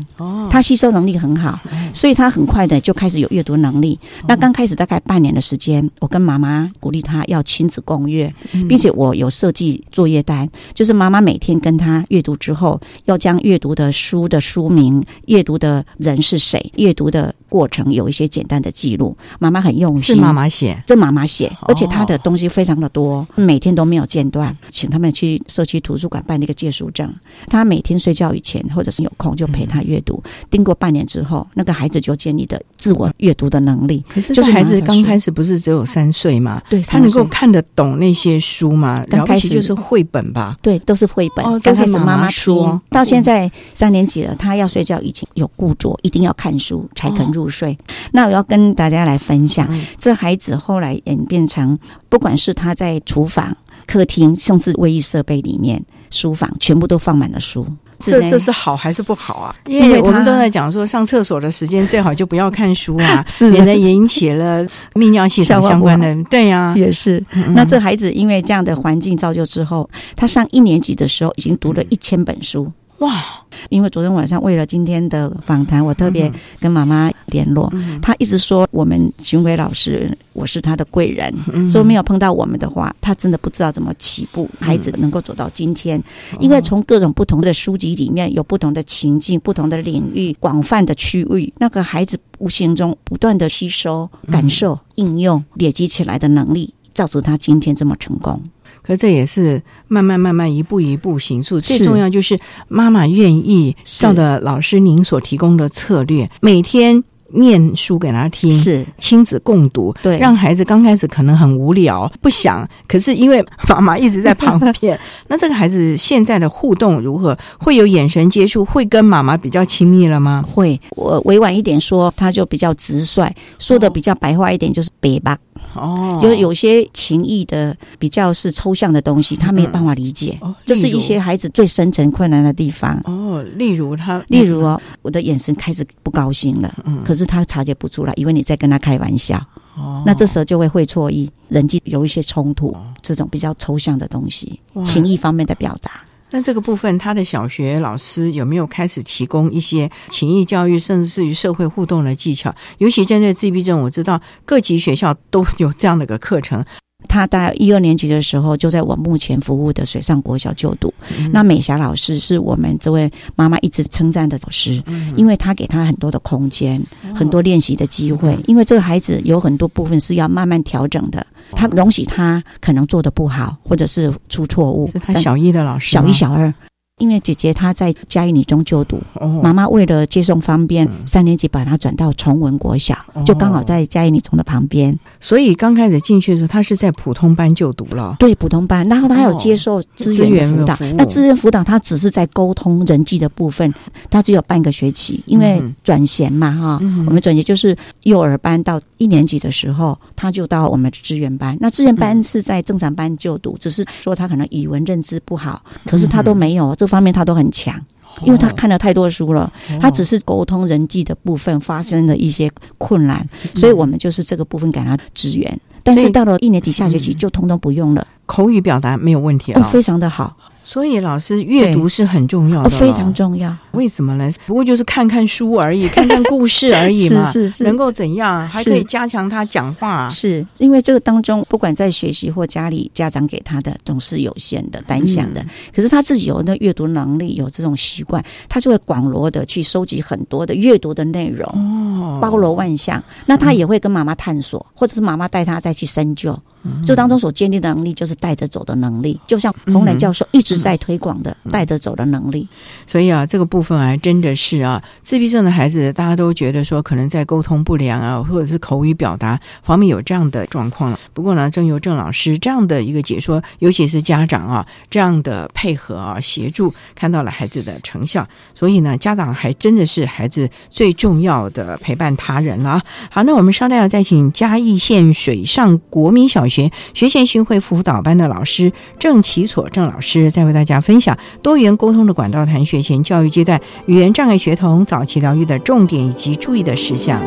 [0.51, 1.61] 他吸收能力很好，
[1.93, 3.99] 所以他很快的就开始有阅读能力。
[4.27, 8.33] 那刚开始大概半年的时间，我跟妈妈鼓励他要亲子共阅，
[8.69, 12.72] 并且我有设计作业单，就是妈妈每天跟他阅读之后。
[12.73, 19.17] 后，要将阅读的书的书名、阅读的人是谁、阅读的过程有一些简单的记录。
[19.39, 27.13] 妈妈很用心，是妈妈写，这妈妈写，而且她的东西非常的多，每天都没有间断，请他们去社区图书馆办那个借书证。
[27.49, 30.23] 他每天睡觉以前或者是有空就陪他阅读。
[30.51, 34.05] 经过半年之后，那个孩子就建立的自我阅读的能力。
[34.09, 36.63] 可是，就是孩子刚开始不是只有三岁嘛？
[36.71, 39.05] 对，他能够看得懂那些书吗？
[39.09, 40.57] 刚开始就是绘本吧？
[40.63, 41.45] 对，都是绘本。
[41.45, 47.77] 哦，刚开始妈妈说，到现在三年级了，他要睡觉已经有固着，一定要看书才肯入睡。
[48.13, 57.67] 那我要跟大家来分享，这孩子后来演变成，不管是他在厨房、客厅，甚至卫浴设备里面、书房，全部都放满了书。
[58.11, 59.55] 这这是好还是不好啊？
[59.67, 66.15] 因为我们都在讲说，上厕所的时间最好就不要看书啊， 免得引起了 泌尿系统相关的。
[66.25, 67.25] 对呀，也是。
[67.55, 72.71] 那这孩子因为这样的环境造就之后，他上一年级的时候已经读了一千本书。
[73.03, 73.23] 哇！
[73.69, 81.33] 因为昨天晚上为了今天的访谈，我特别跟妈妈联络，她一直说我们巡回老师我是她的贵人，
[81.69, 84.49] 说没有碰到我们的话，她真的不知道怎么起步。
[84.61, 86.03] 孩子能够走到今天，
[86.39, 98.41] 因为从各种不同的书籍里面有不同的情境、不同的领域、广泛的区域，那个孩子无形中不断的吸收、感受、应用、累积起来的能力，造成他今天这么成功。
[98.83, 107.03] 可这也是慢慢慢慢一步一步行出，最重要就是妈妈愿意照着老师您所提供的策略，每天
[107.35, 117.39] 念书给他听，是亲子共读，对，让孩子刚开始可能很无聊，不想，可是因为妈妈一直在旁边， 那这个孩子现在的互动如何？
[117.59, 120.45] 会有眼神接触，会跟妈妈比较亲密了吗？
[120.47, 123.27] 会，我委婉一点说，他就比较直率；
[123.59, 125.39] 说的比较白话一点，就是北吧。
[125.75, 130.37] 哦，就有些情谊的比较是抽象的东西，他没有办法理解。
[130.41, 133.01] 哦，这是一些孩子最深层困难的地方。
[133.05, 139.37] 哦，例如他，例如哦，我的眼神开始不高兴了，嗯，可是他察觉不出来，以为你在跟他开玩笑。
[139.77, 146.05] 哦，那这时候就会会错意，人际有一些冲突，这种比较抽象的东西，情谊方面的表达。
[146.33, 152.55] 那这个部分，他的小学老师有没有开始提供一些情谊教育，甚至是与社会互动的技巧？
[152.79, 156.65] 尤其针对自闭症，我知道各级学校都有这样的一个课程。
[157.13, 160.91] 他大概一二年级的时候，就在我目前服务的水上国小就读。
[161.31, 164.83] 那美霞老师是我们这位妈妈一直称赞的老师，
[165.15, 166.83] 因为她给他很多的空间，
[167.15, 168.39] 很多练习的机会。
[168.47, 174.87] 因为这个孩子有很多部分是要慢慢调整的，他容许他可能做的不好，或者是出错误。
[174.87, 176.55] 是他小一的老师，小一、小二。
[177.03, 179.03] 因为姐姐她在嘉义女中就读，
[179.43, 184.97] 妈妈为了接送方便，三年级把她转到崇文国小，就刚好在嘉义女中的旁边。
[185.21, 188.15] 所以刚开始进去的时候，她是在普通班就读了。
[188.21, 190.79] 对，普通班，然后她有接受资源辅导。
[190.97, 193.75] 那资源辅导，她只是在沟通人际的部分，
[194.09, 196.79] 她只有半个学期，因为转衔嘛，哈。
[197.05, 201.57] 我们转衔就是幼儿班到一年级的时候，他就到我们资源班。
[201.59, 206.87] 那资源班是在正常班就读，只是说他可能语文认知不好，可是他都没有这。
[206.93, 207.75] 方面他都很强，
[208.23, 209.51] 因为他看了太多书了。
[209.81, 215.61] 他只是沟通人际的部分发生了一些困难，所以我们就是这个部分给他支援。
[215.83, 220.37] 但是到了一年级下学期就通通不用了，口语表达没有问题了，非常的好。
[220.63, 223.57] 所以老师阅读是很重要的，非常重要。
[223.73, 224.31] 为什么呢？
[224.47, 227.25] 不过就是看看书而已，看看故事而已嘛。
[227.33, 228.49] 是是是，能够怎样？
[228.49, 230.09] 还可以加强他讲话。
[230.11, 235.45] 是因为这个当中，不管在学习或家里，家长给他的总是有限的、单向的。
[235.75, 243.03] 可是他自己有那阅读能力，有这种习惯，他就会广罗的去收集很多的阅读的内容，哦，包罗万象。
[243.27, 246.39] 那他也会跟妈妈探索，或者是妈妈带他再去深究。
[246.87, 249.19] 这当中所建立的能力，就是带着走的能力。
[249.27, 252.47] 就像洪兰教授一直在推广的带着走的能力。
[252.87, 260.99] 所以啊，这个部部分啊，真的是啊，自闭症的孩子，大家都觉得说，可能在沟通不良啊，或者是口语表达方面有这样的状况了。
[261.15, 268.27] 不过呢，正由郑老师这样的一个解说，尤其是家长啊，这样的配合啊，协助，看到了孩子的成效。
[268.55, 272.83] 所以呢，家长还真的是孩子最重要的陪伴他人了。
[273.11, 276.49] 好，那我们稍待要再请嘉义县水上国民小。
[276.49, 283.52] 学学前巡回辅导班的老师郑启所郑老师，再为大家分享多元沟通的管道谈学前教育阶段
[283.87, 287.21] 语言障碍学童早期疗愈的重点以及注意的事项。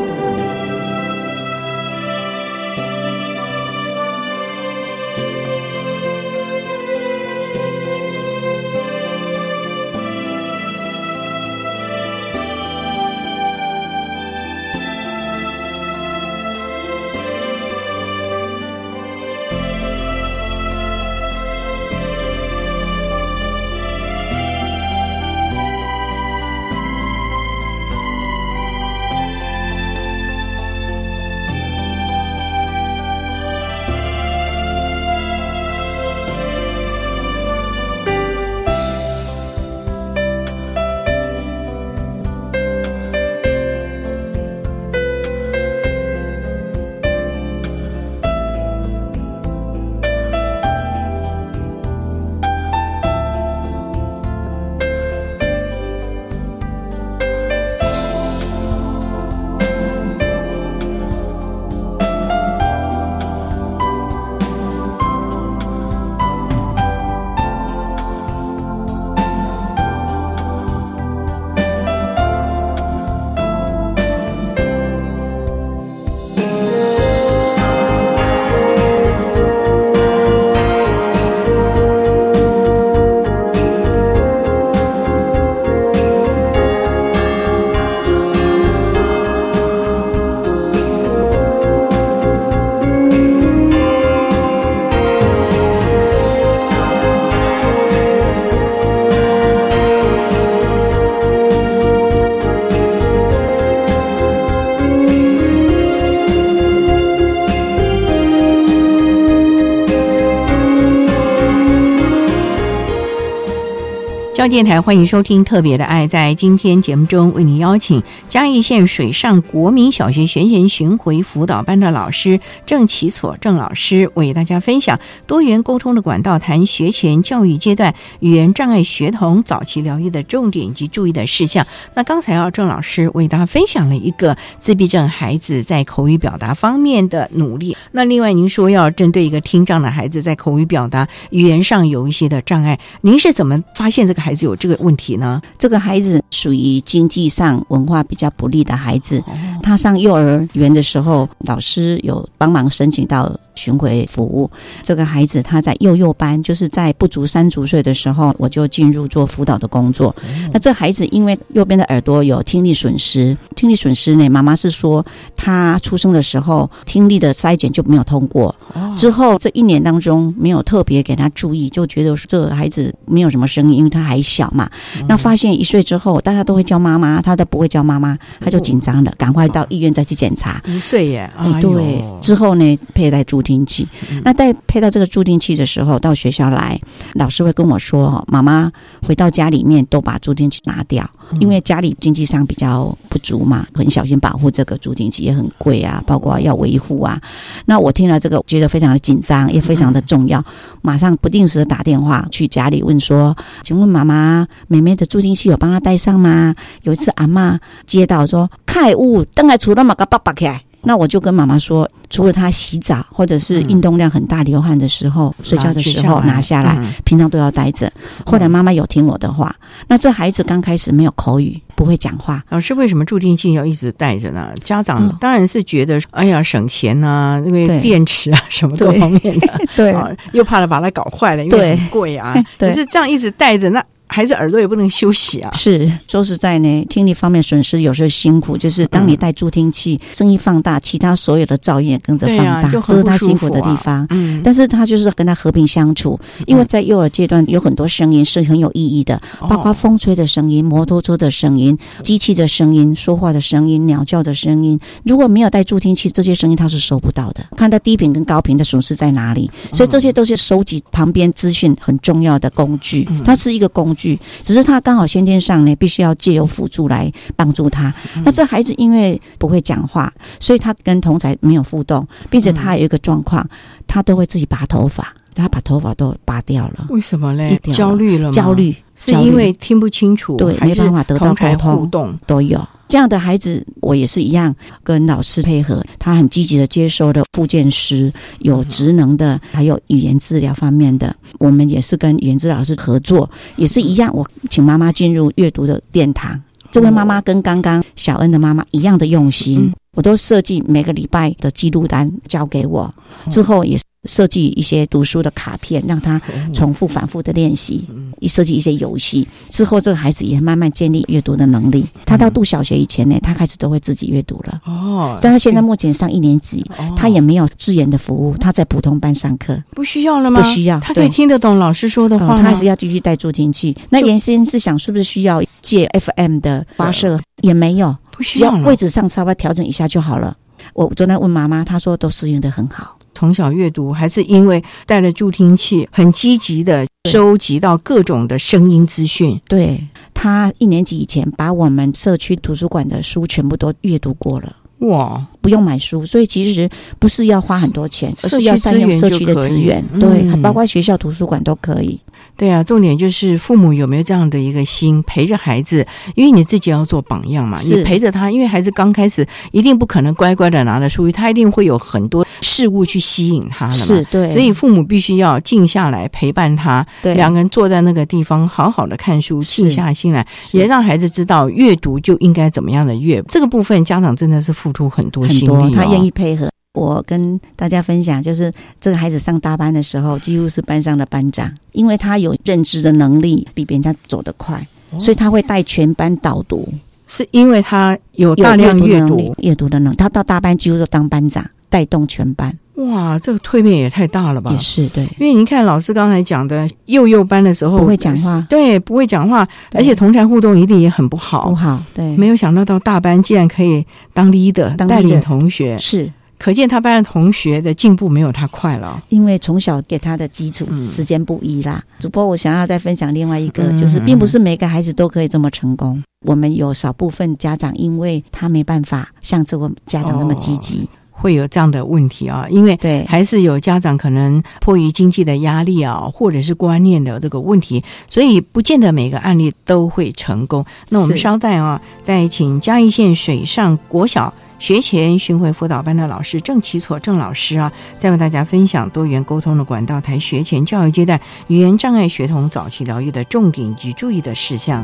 [114.48, 116.06] 电台欢迎收听《特别的爱》。
[116.08, 131.66] 在今天节目中，为您邀请嘉义县水上国民小学学前巡回辅导班的老师郑其所郑老师，为大家分享多元沟通的管道，谈学前教育阶段语言障碍学童早期疗愈的重点以及注意的事项。
[131.96, 137.76] 那刚才啊，郑老师为大家分享了一个自闭症孩子在口语表达方面的努力。
[137.92, 145.42] 那另外，您说要针对一个听障的孩子在口语表达语言上有一些的障碍，您是怎么发现这个孩有这个问题呢？
[145.58, 149.24] 这个孩子属于经济上文化比较不利的孩子，
[149.62, 154.50] 他上幼儿园的时候，老师有帮忙申请到巡回服务。
[154.82, 160.16] 这个孩子他在幼幼班，就是在不足三足岁的时候，我就进入做辅导的工作。
[160.52, 165.06] 那这孩子因为右边的耳朵有听力损失，听力损失呢，妈妈是说
[165.36, 168.54] 他出生的时候听力的筛检就没有通过，
[168.98, 174.70] 之后这一年当中没有特别给他注意，就觉得这个孩子没有什么声音，因为他还小嘛。
[175.08, 180.62] 那发现一岁之后，大家都会叫妈妈，他都不会叫妈妈，他就紧张了，赶快到医院再去检查。
[180.66, 183.88] 一岁耶，哎，对，之后呢，佩戴助听器。
[184.24, 186.80] 那在佩戴这个助听器的时候，到学校来，
[187.14, 188.72] 老师会跟我说：“妈妈
[189.04, 191.08] 回到家里面都把助听器拿掉，
[191.40, 197.22] 因为家里经济上比较不足嘛，很小心保护这个助听器，也很贵啊，包括要维护啊。”
[197.66, 200.44] 那我听了这个，觉得非常的紧张，也非常的重要，
[200.82, 217.92] 马上不定时的打电话去家里问说：“请问妈妈，啊妹妹的助听器有帮她戴上吗？”有一次阿妈接到说：“开雾，等来除了马个爸爸开。”那我就跟妈妈说，除了她洗澡或者是运动量很大、流汗的时候、睡觉的时候拿下来，平常都要带着。
[218.24, 219.56] 后来妈妈有听我的话。
[219.88, 222.44] 那这孩子刚开始没有口语，不会讲话。
[222.50, 224.52] 老师为什么助听器要一直带着呢？
[224.64, 229.96] 家长当然是觉得，哎呀，省钱呐，因为电池啊什么各方面的，对，
[230.34, 232.36] 又怕了把它搞坏了，因为很贵啊。
[232.60, 233.84] 可是这样一直带着那。
[234.08, 235.52] 孩子耳朵也不能休息啊！
[235.54, 244.06] 是说实在呢，听力方面损失有时候辛苦，就是当你戴助听器，声音放大，其他所有的噪音也跟着放大，这是他辛苦的地方。
[244.12, 254.80] 嗯，但是他就是跟他和平相处，因为在幼儿阶段有很多声音是很有意义的，包括风吹的声音、摩托车的声音、机器的声音、说话的声音、鸟叫的声音。
[255.04, 257.44] 如果没有戴助听器，这些声音他是收不到的。
[257.58, 263.10] 看到低频跟高频的损失在哪里，所以这些都是收集旁边资讯很重要的工具。
[263.26, 263.95] 它是一个工。
[263.95, 263.95] 具，
[264.44, 267.94] 只是他刚好先天上呢，必须要借由辅助来帮助他。
[268.24, 273.48] 那这孩子因为不会讲话，所以他跟同才没有互动，并且他有一个状况，
[273.88, 276.88] 他都会自己拔头发，他把头发都拔掉了。
[276.90, 277.60] 为什么嘞？
[277.72, 278.32] 焦虑了吗？
[278.32, 282.66] 焦虑是因为听不清楚，对，没办法得到沟通互动都有。
[282.88, 291.14] 这样的孩子，我也是一样，跟老师配合，他很积极的接收的复健师，有职能的，还有语言治疗方面的。
[291.40, 294.14] 我们也是跟语言治疗师合作，也是一样。
[294.16, 296.40] 我请妈妈进入阅读的殿堂，
[296.72, 302.94] 这位妈妈跟刚刚小恩的妈妈一样的用心，我都设计每个礼拜的记录单交给我，
[303.32, 303.78] 之后也。
[304.08, 306.22] 设计一些读书的卡片，让他
[306.54, 307.84] 重复反复的练习。
[308.20, 311.84] 一设计一些游戏之后，这个孩子也慢慢建立阅读的能力。
[312.06, 314.62] 他到读小学以前呢，他开始都会自己阅读了。
[314.64, 316.64] 哦，但他现在目前上一年级，
[316.96, 320.40] 他也没有自研的服务，他在普通班上课，不需要了吗？
[320.40, 322.38] 不需要，他可以听得懂老师说的话。
[322.38, 323.76] 他还是要继续带助听器。
[323.90, 327.20] 那原先是想是不是需要借 FM 的发射？
[327.42, 330.36] 也没有，不需要，位置上稍微调整一下就好了。
[330.74, 332.98] 我昨天问妈妈，她说都适应的很好。
[333.14, 339.40] 从小阅读，还是因为带了助听器，很积极的收集到各种的声音资讯。
[339.48, 339.82] 对
[340.14, 344.56] 他一年级以前，把我们社区图书馆的书全部都阅读过了。
[344.80, 349.82] 哇，不用买书，所以其实不是要花很多钱，而是要善用社区的资源。
[349.98, 351.98] 对，包括学校图书馆都可以。
[352.38, 357.58] 对啊，重点就是父母有没有这样的一个心陪着孩子，因为你自己要做榜样嘛。
[357.64, 363.70] 你陪着他，因为孩子刚开始一定不可能乖乖的拿着书，他一定会有很多事物去吸引他。
[363.70, 366.86] 是对，所以父母必须要静下来陪伴他。
[367.02, 373.22] 对，两个人坐在那个地方，好好的看书，静下心来，也让孩子知道阅读就应该怎么样的阅。
[373.28, 376.50] 这个部分家长真的是付出很多心力，他愿意配合。
[376.76, 384.68] 我跟大家分享，就是这个孩子上大班的时候，几乎是班上的班长，因为他有认知的能力，比别人家走得快，
[385.00, 386.68] 所以他会带全班导读。
[387.08, 392.52] 是因为他有大量阅读、阅读的能力，他到大班几乎都当班长，带动全班。
[392.78, 394.52] 哇，这个蜕变也太大了吧！
[394.52, 401.82] 也是对，因为您看老师刚才讲的幼幼班的时候不会讲话，对，不会讲话，而且同台互动一定也很不好，不好。
[401.94, 406.12] 对，没有想到到大班竟然可以当 leader，带领同学是。
[406.38, 409.02] 可见他班的同学的进步没有他快了。
[409.10, 411.84] 因为从小给他的基础时间不一啦。
[412.00, 416.04] 主播，我想要再分享另外一个，就是并不是每个孩子都可以这么成功。
[416.26, 420.88] 我们有少部分家长，因为他没办法像这个家长这么积极。
[421.18, 430.64] 会有这样的问题啊，因为对还是有家长可能迫于经济的压力啊，或者是观念的这个问题，所以不见得每个案例都会成功。
[430.90, 434.32] 那我们稍待啊，再请嘉义县水上国小
[434.66, 444.84] 学前巡回辅导班的老师郑启措郑老师啊，在为大家分享多元沟通的管道，台学前教育阶段语言障碍学童早期疗愈的重点及注意的事项。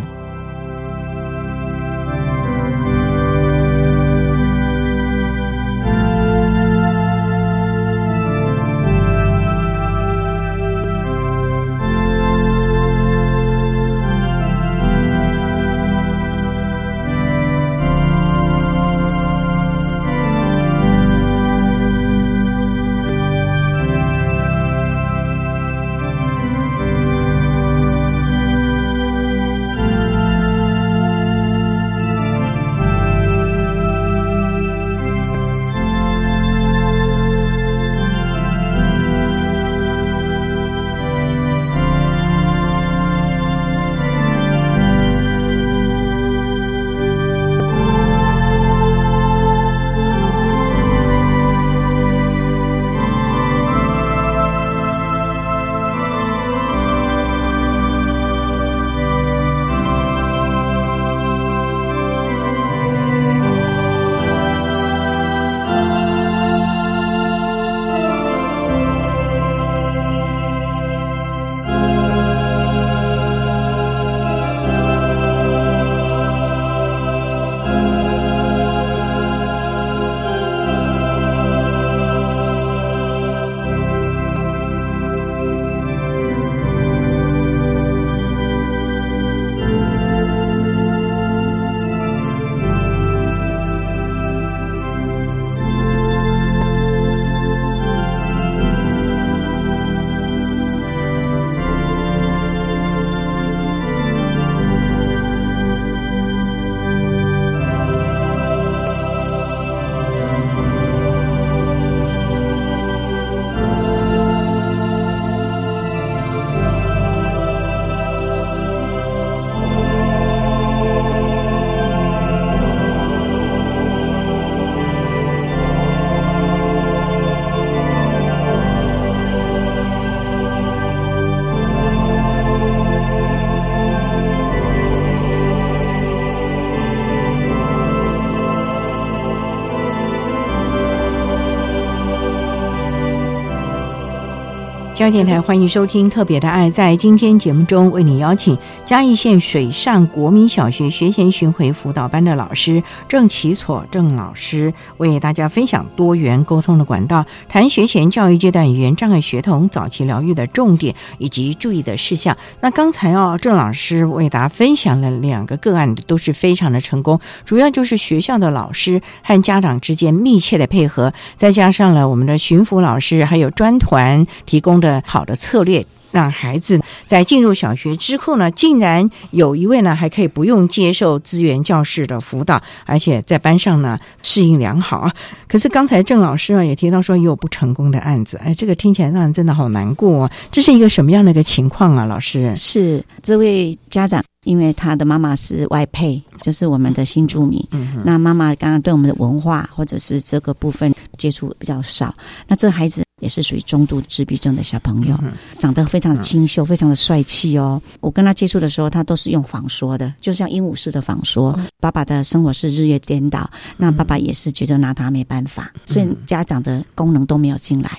[145.01, 146.69] 嘉义电台欢迎收听《特别的爱》。
[146.71, 162.37] 在今天节目中，为你邀请嘉义县水上国民小学学前巡回辅导班的老师郑启错郑老师，为大家分享多元沟通的管道，谈学前教育阶段语言障碍学童早期疗愈的重点以及注意的事项。
[162.59, 174.90] 那刚才哦，郑老师为大家分享了两个个案，都是非常的成功，主要就是学校的老师和家长之间密切的配合，再加上了我们的巡抚老师还有专团提供的。
[175.05, 185.13] 好的策略，让孩子在进入小学之后呢，竟然有一位呢还可以不用接受资源教室的辅导，而且在班上呢适应良好啊。
[185.47, 190.31] 可是刚才郑老师啊也提到说也有不成功的案子，哎，这个听起来让人真的好难过啊。
[190.51, 192.05] 这是一个什么样的一个情况啊？
[192.05, 197.65] 老师是这位家长，因为他的妈妈是外配，就是我们的新住民。
[197.71, 202.13] 嗯，那妈妈刚刚对我们的文化或者是这个部分接触比较少，
[202.47, 203.03] 那这孩子。
[203.21, 205.17] 也是属于中度自闭症的小朋友，
[205.57, 207.81] 长得非常的清秀，非常的帅气哦。
[208.01, 211.57] 我跟他接触的时候，他都是用仿说的，就像鹦鹉式的仿说。
[211.79, 217.91] 爸爸的生活是日夜颠倒，那爸爸也是觉得拿他没办法，所以家长的功能都没有进来。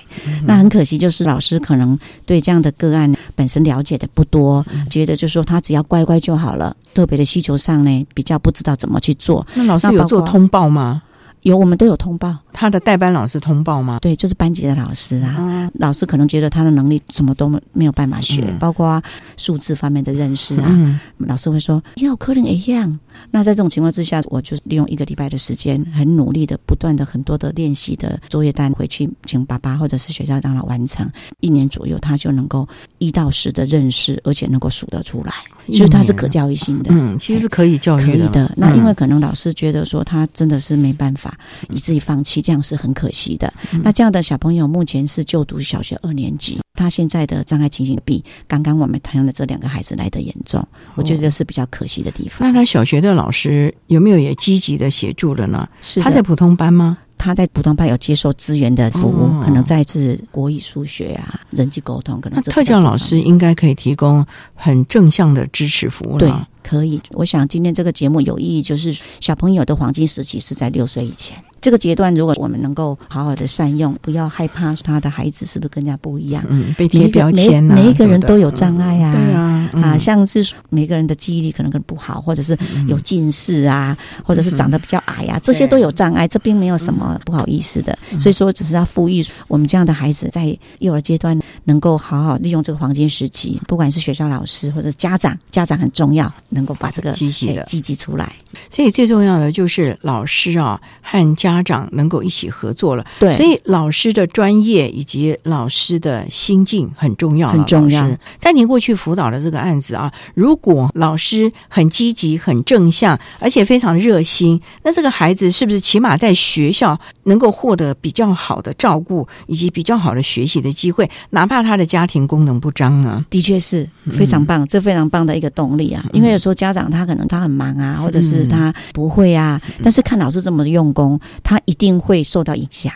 [0.45, 6.75] 那很可惜，就是老师可能对这样的个案本身了解的不多，觉得就说他只要乖乖就好了。
[6.93, 9.45] 特别的需求上呢，比较不知道怎么去做。
[9.55, 11.01] 那老师有做通报吗？
[11.43, 12.35] 有，我们都有通报。
[12.51, 13.99] 他的代班老师通报吗？
[14.01, 15.69] 对，就是班级的老师啊。
[15.75, 19.01] 老师可能觉得他的能力什么都没有办法学，包括
[19.37, 20.99] 数字方面的认识啊。
[21.17, 22.99] 老师会说：“你好，可能一样。”
[23.31, 31.09] 那在这种情况之下，我就利用一个礼拜的时间，很努力的、不断的、很多的练习的作业单回去，请爸爸或者是学校让他完成。
[31.39, 35.33] 一年左右，他就能够一到十的认识，而且能够数得出来。
[35.67, 36.91] 其实他是可教育性的。
[36.93, 38.29] 嗯，其实是可以教育可以的。
[38.29, 38.53] 的。
[38.57, 41.37] 那因为嗯可能老师觉得说他真的是没办法，
[41.69, 43.53] 以至于放弃，这样是很可惜的。
[43.71, 50.65] 嗯那这样的小朋友目前是就读小学二年级，他现在的障碍情形比刚刚我们谈的这两个孩子来的严重，
[50.95, 52.47] 我觉得是比较可惜的地方。
[52.47, 55.67] 那他小学的老师有没有也积极的协助了呢？
[55.83, 56.97] 是他在普通班吗？
[57.15, 66.31] 他在普通班有接受资源的服务，哦可能在是国语、数学啊、人际沟通，可能那特教老师应该可以提供很正向的支持服务对。
[66.63, 66.99] 可以。
[67.11, 71.37] 我想今天这个节目有意义，就是小朋友的黄金时期是在六岁以前。
[71.59, 79.83] 这个阶段，如果我们能够好好的善用，不要害怕他的孩子是不是跟人家不一样，嗯，被贴标签啊每每一个人都有障碍啊，对啊嗯。
[79.83, 87.97] 啊，像是每个人的记忆力可能更不好，或者是有近视啊，或者是长得比较矮啊，这些都有障碍，这并没有什么不好意思的。
[88.19, 98.33] 所以说，只是要呼吁我们这样的孩子在幼儿阶段能够好好利用这个黄金时期，不管是学校老师或者家长，家长很重要，能够把这个积极的哎积极出来。
[98.69, 103.05] 所以最重要的就是老师啊和家长能够一起合作了。
[103.19, 123.25] 对所以老师的专业以及老师的心境很重要，很重要在您过去辅导的这个案子啊，如果老师很积极、很正向，而且非常热心，那这个孩子是不是起码在学校能够获得比较好的照顾以及比较好的学习的机会，哪怕他的家庭功能不彰啊？
[123.29, 126.05] 的确是非常棒，这非常棒的一个动力啊！
[126.13, 132.93] 因为有时候家长他可能他很忙啊，或者是他不会啊，但是看老师这么用功，他一定会受到影响。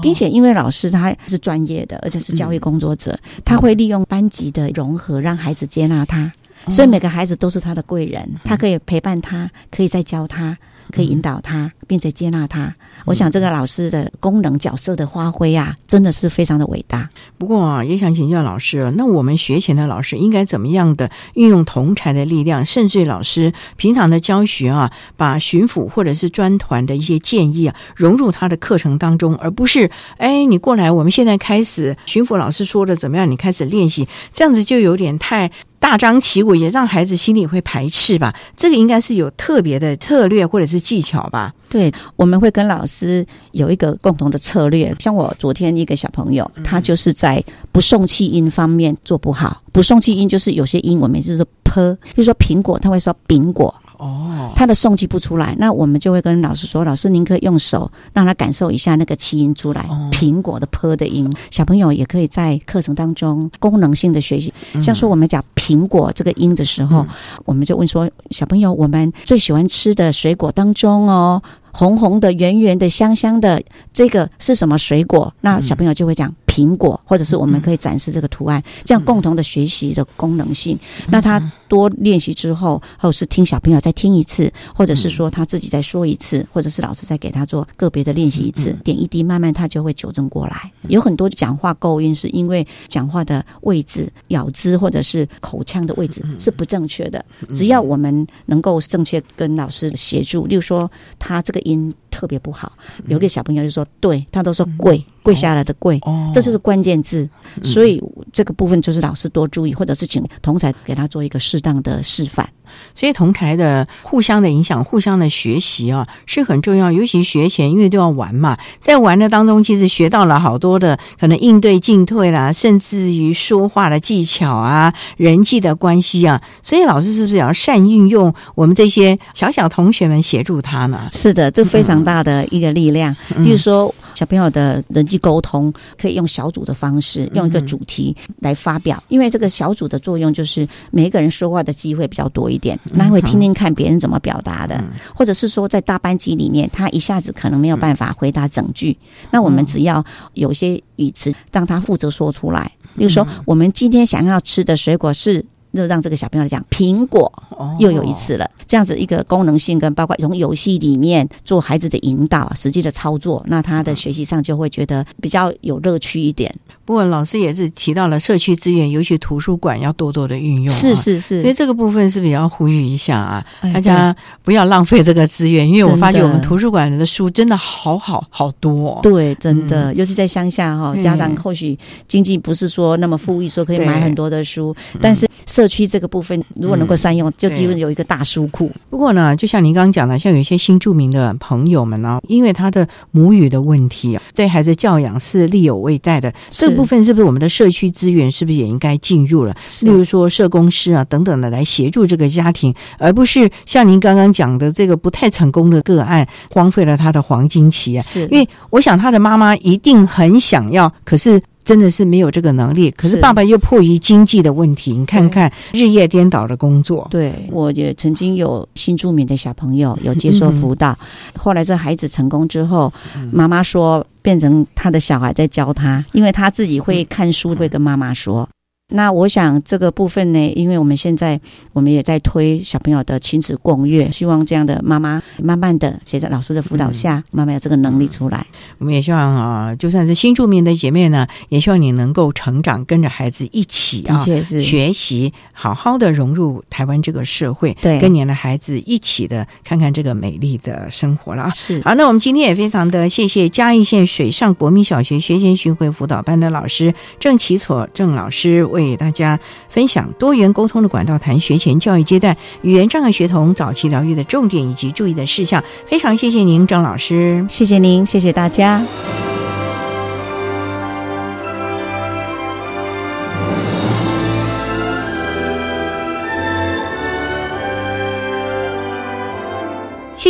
[0.00, 6.30] 并且，因为老师他是专业的，而且是教育工作者，他会利用班级的融合，让孩子接纳他。
[6.68, 10.56] 所以每个孩子都是他的贵人，他可以陪伴他，可以再教他，
[10.90, 12.74] 可以引导他，并且接纳他。
[13.06, 17.08] 我想这个老师的功能角色的发挥啊，真的是非常的伟大。
[17.38, 35.50] 不过啊，也想请教老师，那我们学前的老师应该怎么样的运用同才的力量，甚至于老师平常的教学啊，把巡抚或者是专团的一些建议啊，融入他的课程当中，而不是哎，你过来，我们现在开始巡抚老师说的怎么样，你开始练习，这样子就有点太。
[35.80, 38.32] 大张旗鼓也让孩子心里会排斥吧？
[38.56, 41.52] 这个应该是有特别的策略或者是技巧吧？
[41.68, 44.94] 对，我们会跟老师有一个共同的策略。
[45.00, 49.62] 像我昨天一个小朋友，他就是在不送气音方面做不好。
[49.72, 53.74] 不送气音就是有些音我们就是说 p，比如说苹果，他会说苹果。
[54.00, 67.06] 哦，他的送气不出来，那我们就会跟老师说：“老师，您可以用手让他感受一下那个气音出来，苹果的坡的音。”小朋友也可以在课程当中功能性的学习，像说我们讲苹果这个音的时候，
[67.44, 71.42] 我们就问说：“小朋友，我们最喜欢吃的水果当中哦。”
[71.72, 73.62] 红红的、圆圆的、香香的，
[73.92, 75.32] 这个是什么水果？
[75.40, 80.78] 那小朋友就会讲苹果，或者是我们可以展示这个图案，这样共同的学习的功能性。
[81.08, 90.70] 那他多练习之后，或是听小朋友再听一次，或者是说他自己再说一次，或者是老师再给他做个别的练习一次，点一滴，慢慢他就会纠正过来。
[90.88, 101.59] 有很多讲话构音是因为讲话的位置、咬字或者是口腔的位置是不正确的，只要我们能够正确跟老师协助，例如说他这个。
[101.64, 102.72] 因特别不好，
[103.06, 106.00] 有一个小朋友就说：“对他都说跪跪下来的跪，
[106.34, 107.28] 这就是关键字。”
[107.62, 108.02] 所以
[108.32, 112.48] 这个部分就是老师多注意，或者是请同才给他做一个适当的示范。
[112.94, 126.40] 所以同台的互相的影响、互相的学习啊是很重要，尤其学前因为都要玩嘛，在玩的当中，其实学到了好多的可能应对进退啦，甚至于说话的技巧啊、人际的关系啊。
[126.62, 131.08] 所以老师是不是也要善运用我们这些小小同学们协助他呢？
[131.10, 133.12] 是的，这非常大的一个力量。
[133.36, 142.60] 嗯比如说小朋友的人际沟通，可以用小组的方式，用一个主题来发表，因为这个小组的作用就是每一个人说话的机会比较多一点。
[142.60, 144.84] 点，那会听听看别人怎么表达的，
[145.14, 148.94] 或者是说在大班级里面，他一下子可能没有办法回答整句，
[149.30, 155.42] 那我们只要有些语词让他负责说出来，比如说我们今天想要吃的水果是。
[155.72, 157.32] 就让这个小朋友讲苹果，
[157.78, 158.50] 又有一次了。
[158.66, 166.54] 这样子一个功能性跟包括从游戏里面做孩子的引导、实际的操作，那他的学习上就会觉得比较有乐趣一点。
[166.84, 170.72] 不过老师也是提到了社区资源，尤其图书馆要多多的运用、啊。
[170.72, 173.44] 是是是，所以这个部分是不是也要呼吁一下啊？
[173.60, 179.00] 哎大家不要浪费这个资源，因为我发觉我们图书馆的书真的好好好多、哦。
[179.02, 185.28] 对，真的，嗯、尤其在乡下哈、家长或许经济不是说那么富裕，说可以对买很多的书，但是。
[185.60, 188.72] 社区这个部分，如果能够善用，就几乎有一个大书库。
[188.88, 196.32] 不过呢，就像您刚刚讲的，像有一些新著名的朋友们呢，因为他的母语的问题，对孩子教养是力有未逮的。
[196.50, 199.54] 这个部分是不是我们的社区资源是不是也应该进入了？
[199.82, 208.00] 例如说社工师啊等等的来协助这个家庭，而不是像您刚刚讲的这个不太成功的个案，荒废了他的黄金期啊。
[208.00, 211.38] 是因为我想他的妈妈一定很想要，可是。
[211.64, 217.06] 真的是没有这个能力，可是爸爸又迫于经济的问题，你看看日夜颠倒的工作。
[217.10, 220.98] 对，我也曾经有新住民的小朋友 有接受辅导，
[221.36, 222.92] 后来这孩子成功之后，
[223.30, 228.48] 妈妈说变成他的小孩在教他，因为他自己会看书，会跟妈妈说。
[228.90, 231.40] 那我想这个部分呢，因为我们现在
[231.72, 238.44] 我们也在推小朋友的亲子共阅，希望这样的妈妈慢慢的，随着老师的辅导下，慢慢有这个能力出来。
[238.78, 251.52] 我们也希望啊，就算是新住民的姐妹呢，也希望你能够成长，跟着孩子一起啊，确是学习，好好的融入台湾这个社会，对，跟你的孩子一起的看看这个美丽的生活了啊。
[251.56, 258.79] 是好，那我们今天也非常的谢谢嘉义县水上国民小学学前巡回辅导班的老师郑启楚郑老师为。
[258.84, 265.62] 为大家分享多元沟通的管道，谈学前教育阶段语言障碍学童早期疗愈的重点以及注意的事项。
[265.86, 268.82] 非常谢谢您，张老师，谢谢您，谢谢大家。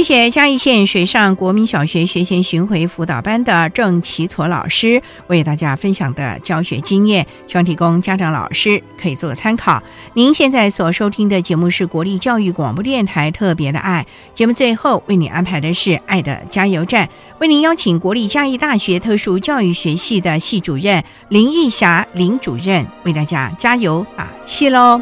[0.00, 9.82] 谢谢嘉义县水上国民小学学前巡回辅导班的郑奇措老师为大家分享的教学经验，希望提供家长老师可以做个参考。
[10.14, 17.06] 您现在所收听的节目是国立教育广播电台特别的爱节目，最后为你安排的是爱的加油站，
[17.38, 24.98] 为您邀请国立嘉义大学特殊教育学系的系主任林玉霞林主任为大家加油打气喽。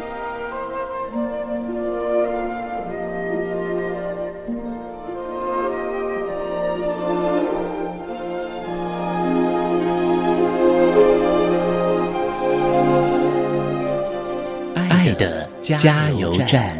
[15.77, 16.75] 加油站。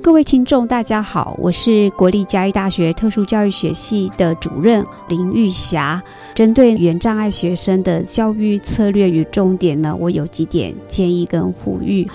[0.00, 6.00] 各位听众，大家好，我是国立嘉义大学特殊教育学系的主任林玉霞。
[6.34, 12.06] 针对语言障碍学生的教育策略与重点呢，我有几点建议跟呼吁。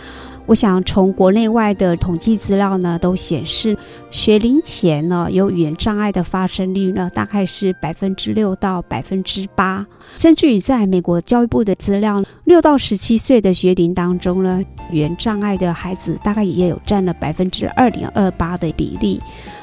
[0.48, 3.78] 我想从国内外的统计资料呢，都显示
[4.10, 9.86] 学龄前呢有语言障碍的发生率呢，大概是百分之六到百分之八。
[10.16, 19.22] 甚至于在美国教育部的资料，六到十七岁的学龄当中呢，语言障碍的孩子大概也有占了百分之二点二八的比例。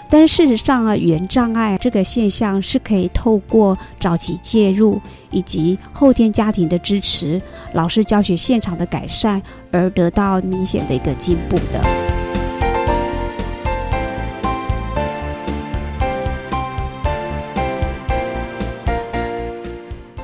[0.08, 5.00] 但是事实上啊，语言障碍这个现象是可以透过早期介入
[5.30, 7.40] 以及后天家庭的支持、
[7.72, 9.42] 老师教学现场的改善
[9.72, 12.13] 而得到明显的一个进步的。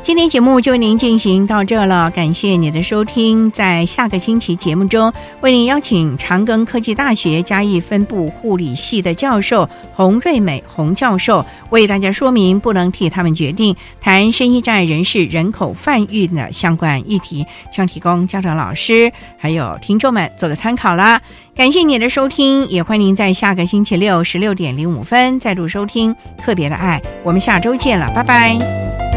[0.02, 3.50] 今天节目就为您进行到这了，感谢你的收听。
[3.50, 21.20] 在下个星期节目中，为您邀请长庚科技大学嘉义分部护理系的教授洪瑞美洪教授，为大家说明不能替他们决定谈生意障碍人士人口贩运的相关议题，希望提供家长、老师还有听众们做个参考啦。
[21.54, 27.00] 感谢你的收听，也欢迎您在下个星期六十六点零五分再度收听特别的爱。
[27.22, 29.09] 我们下周见了，拜拜。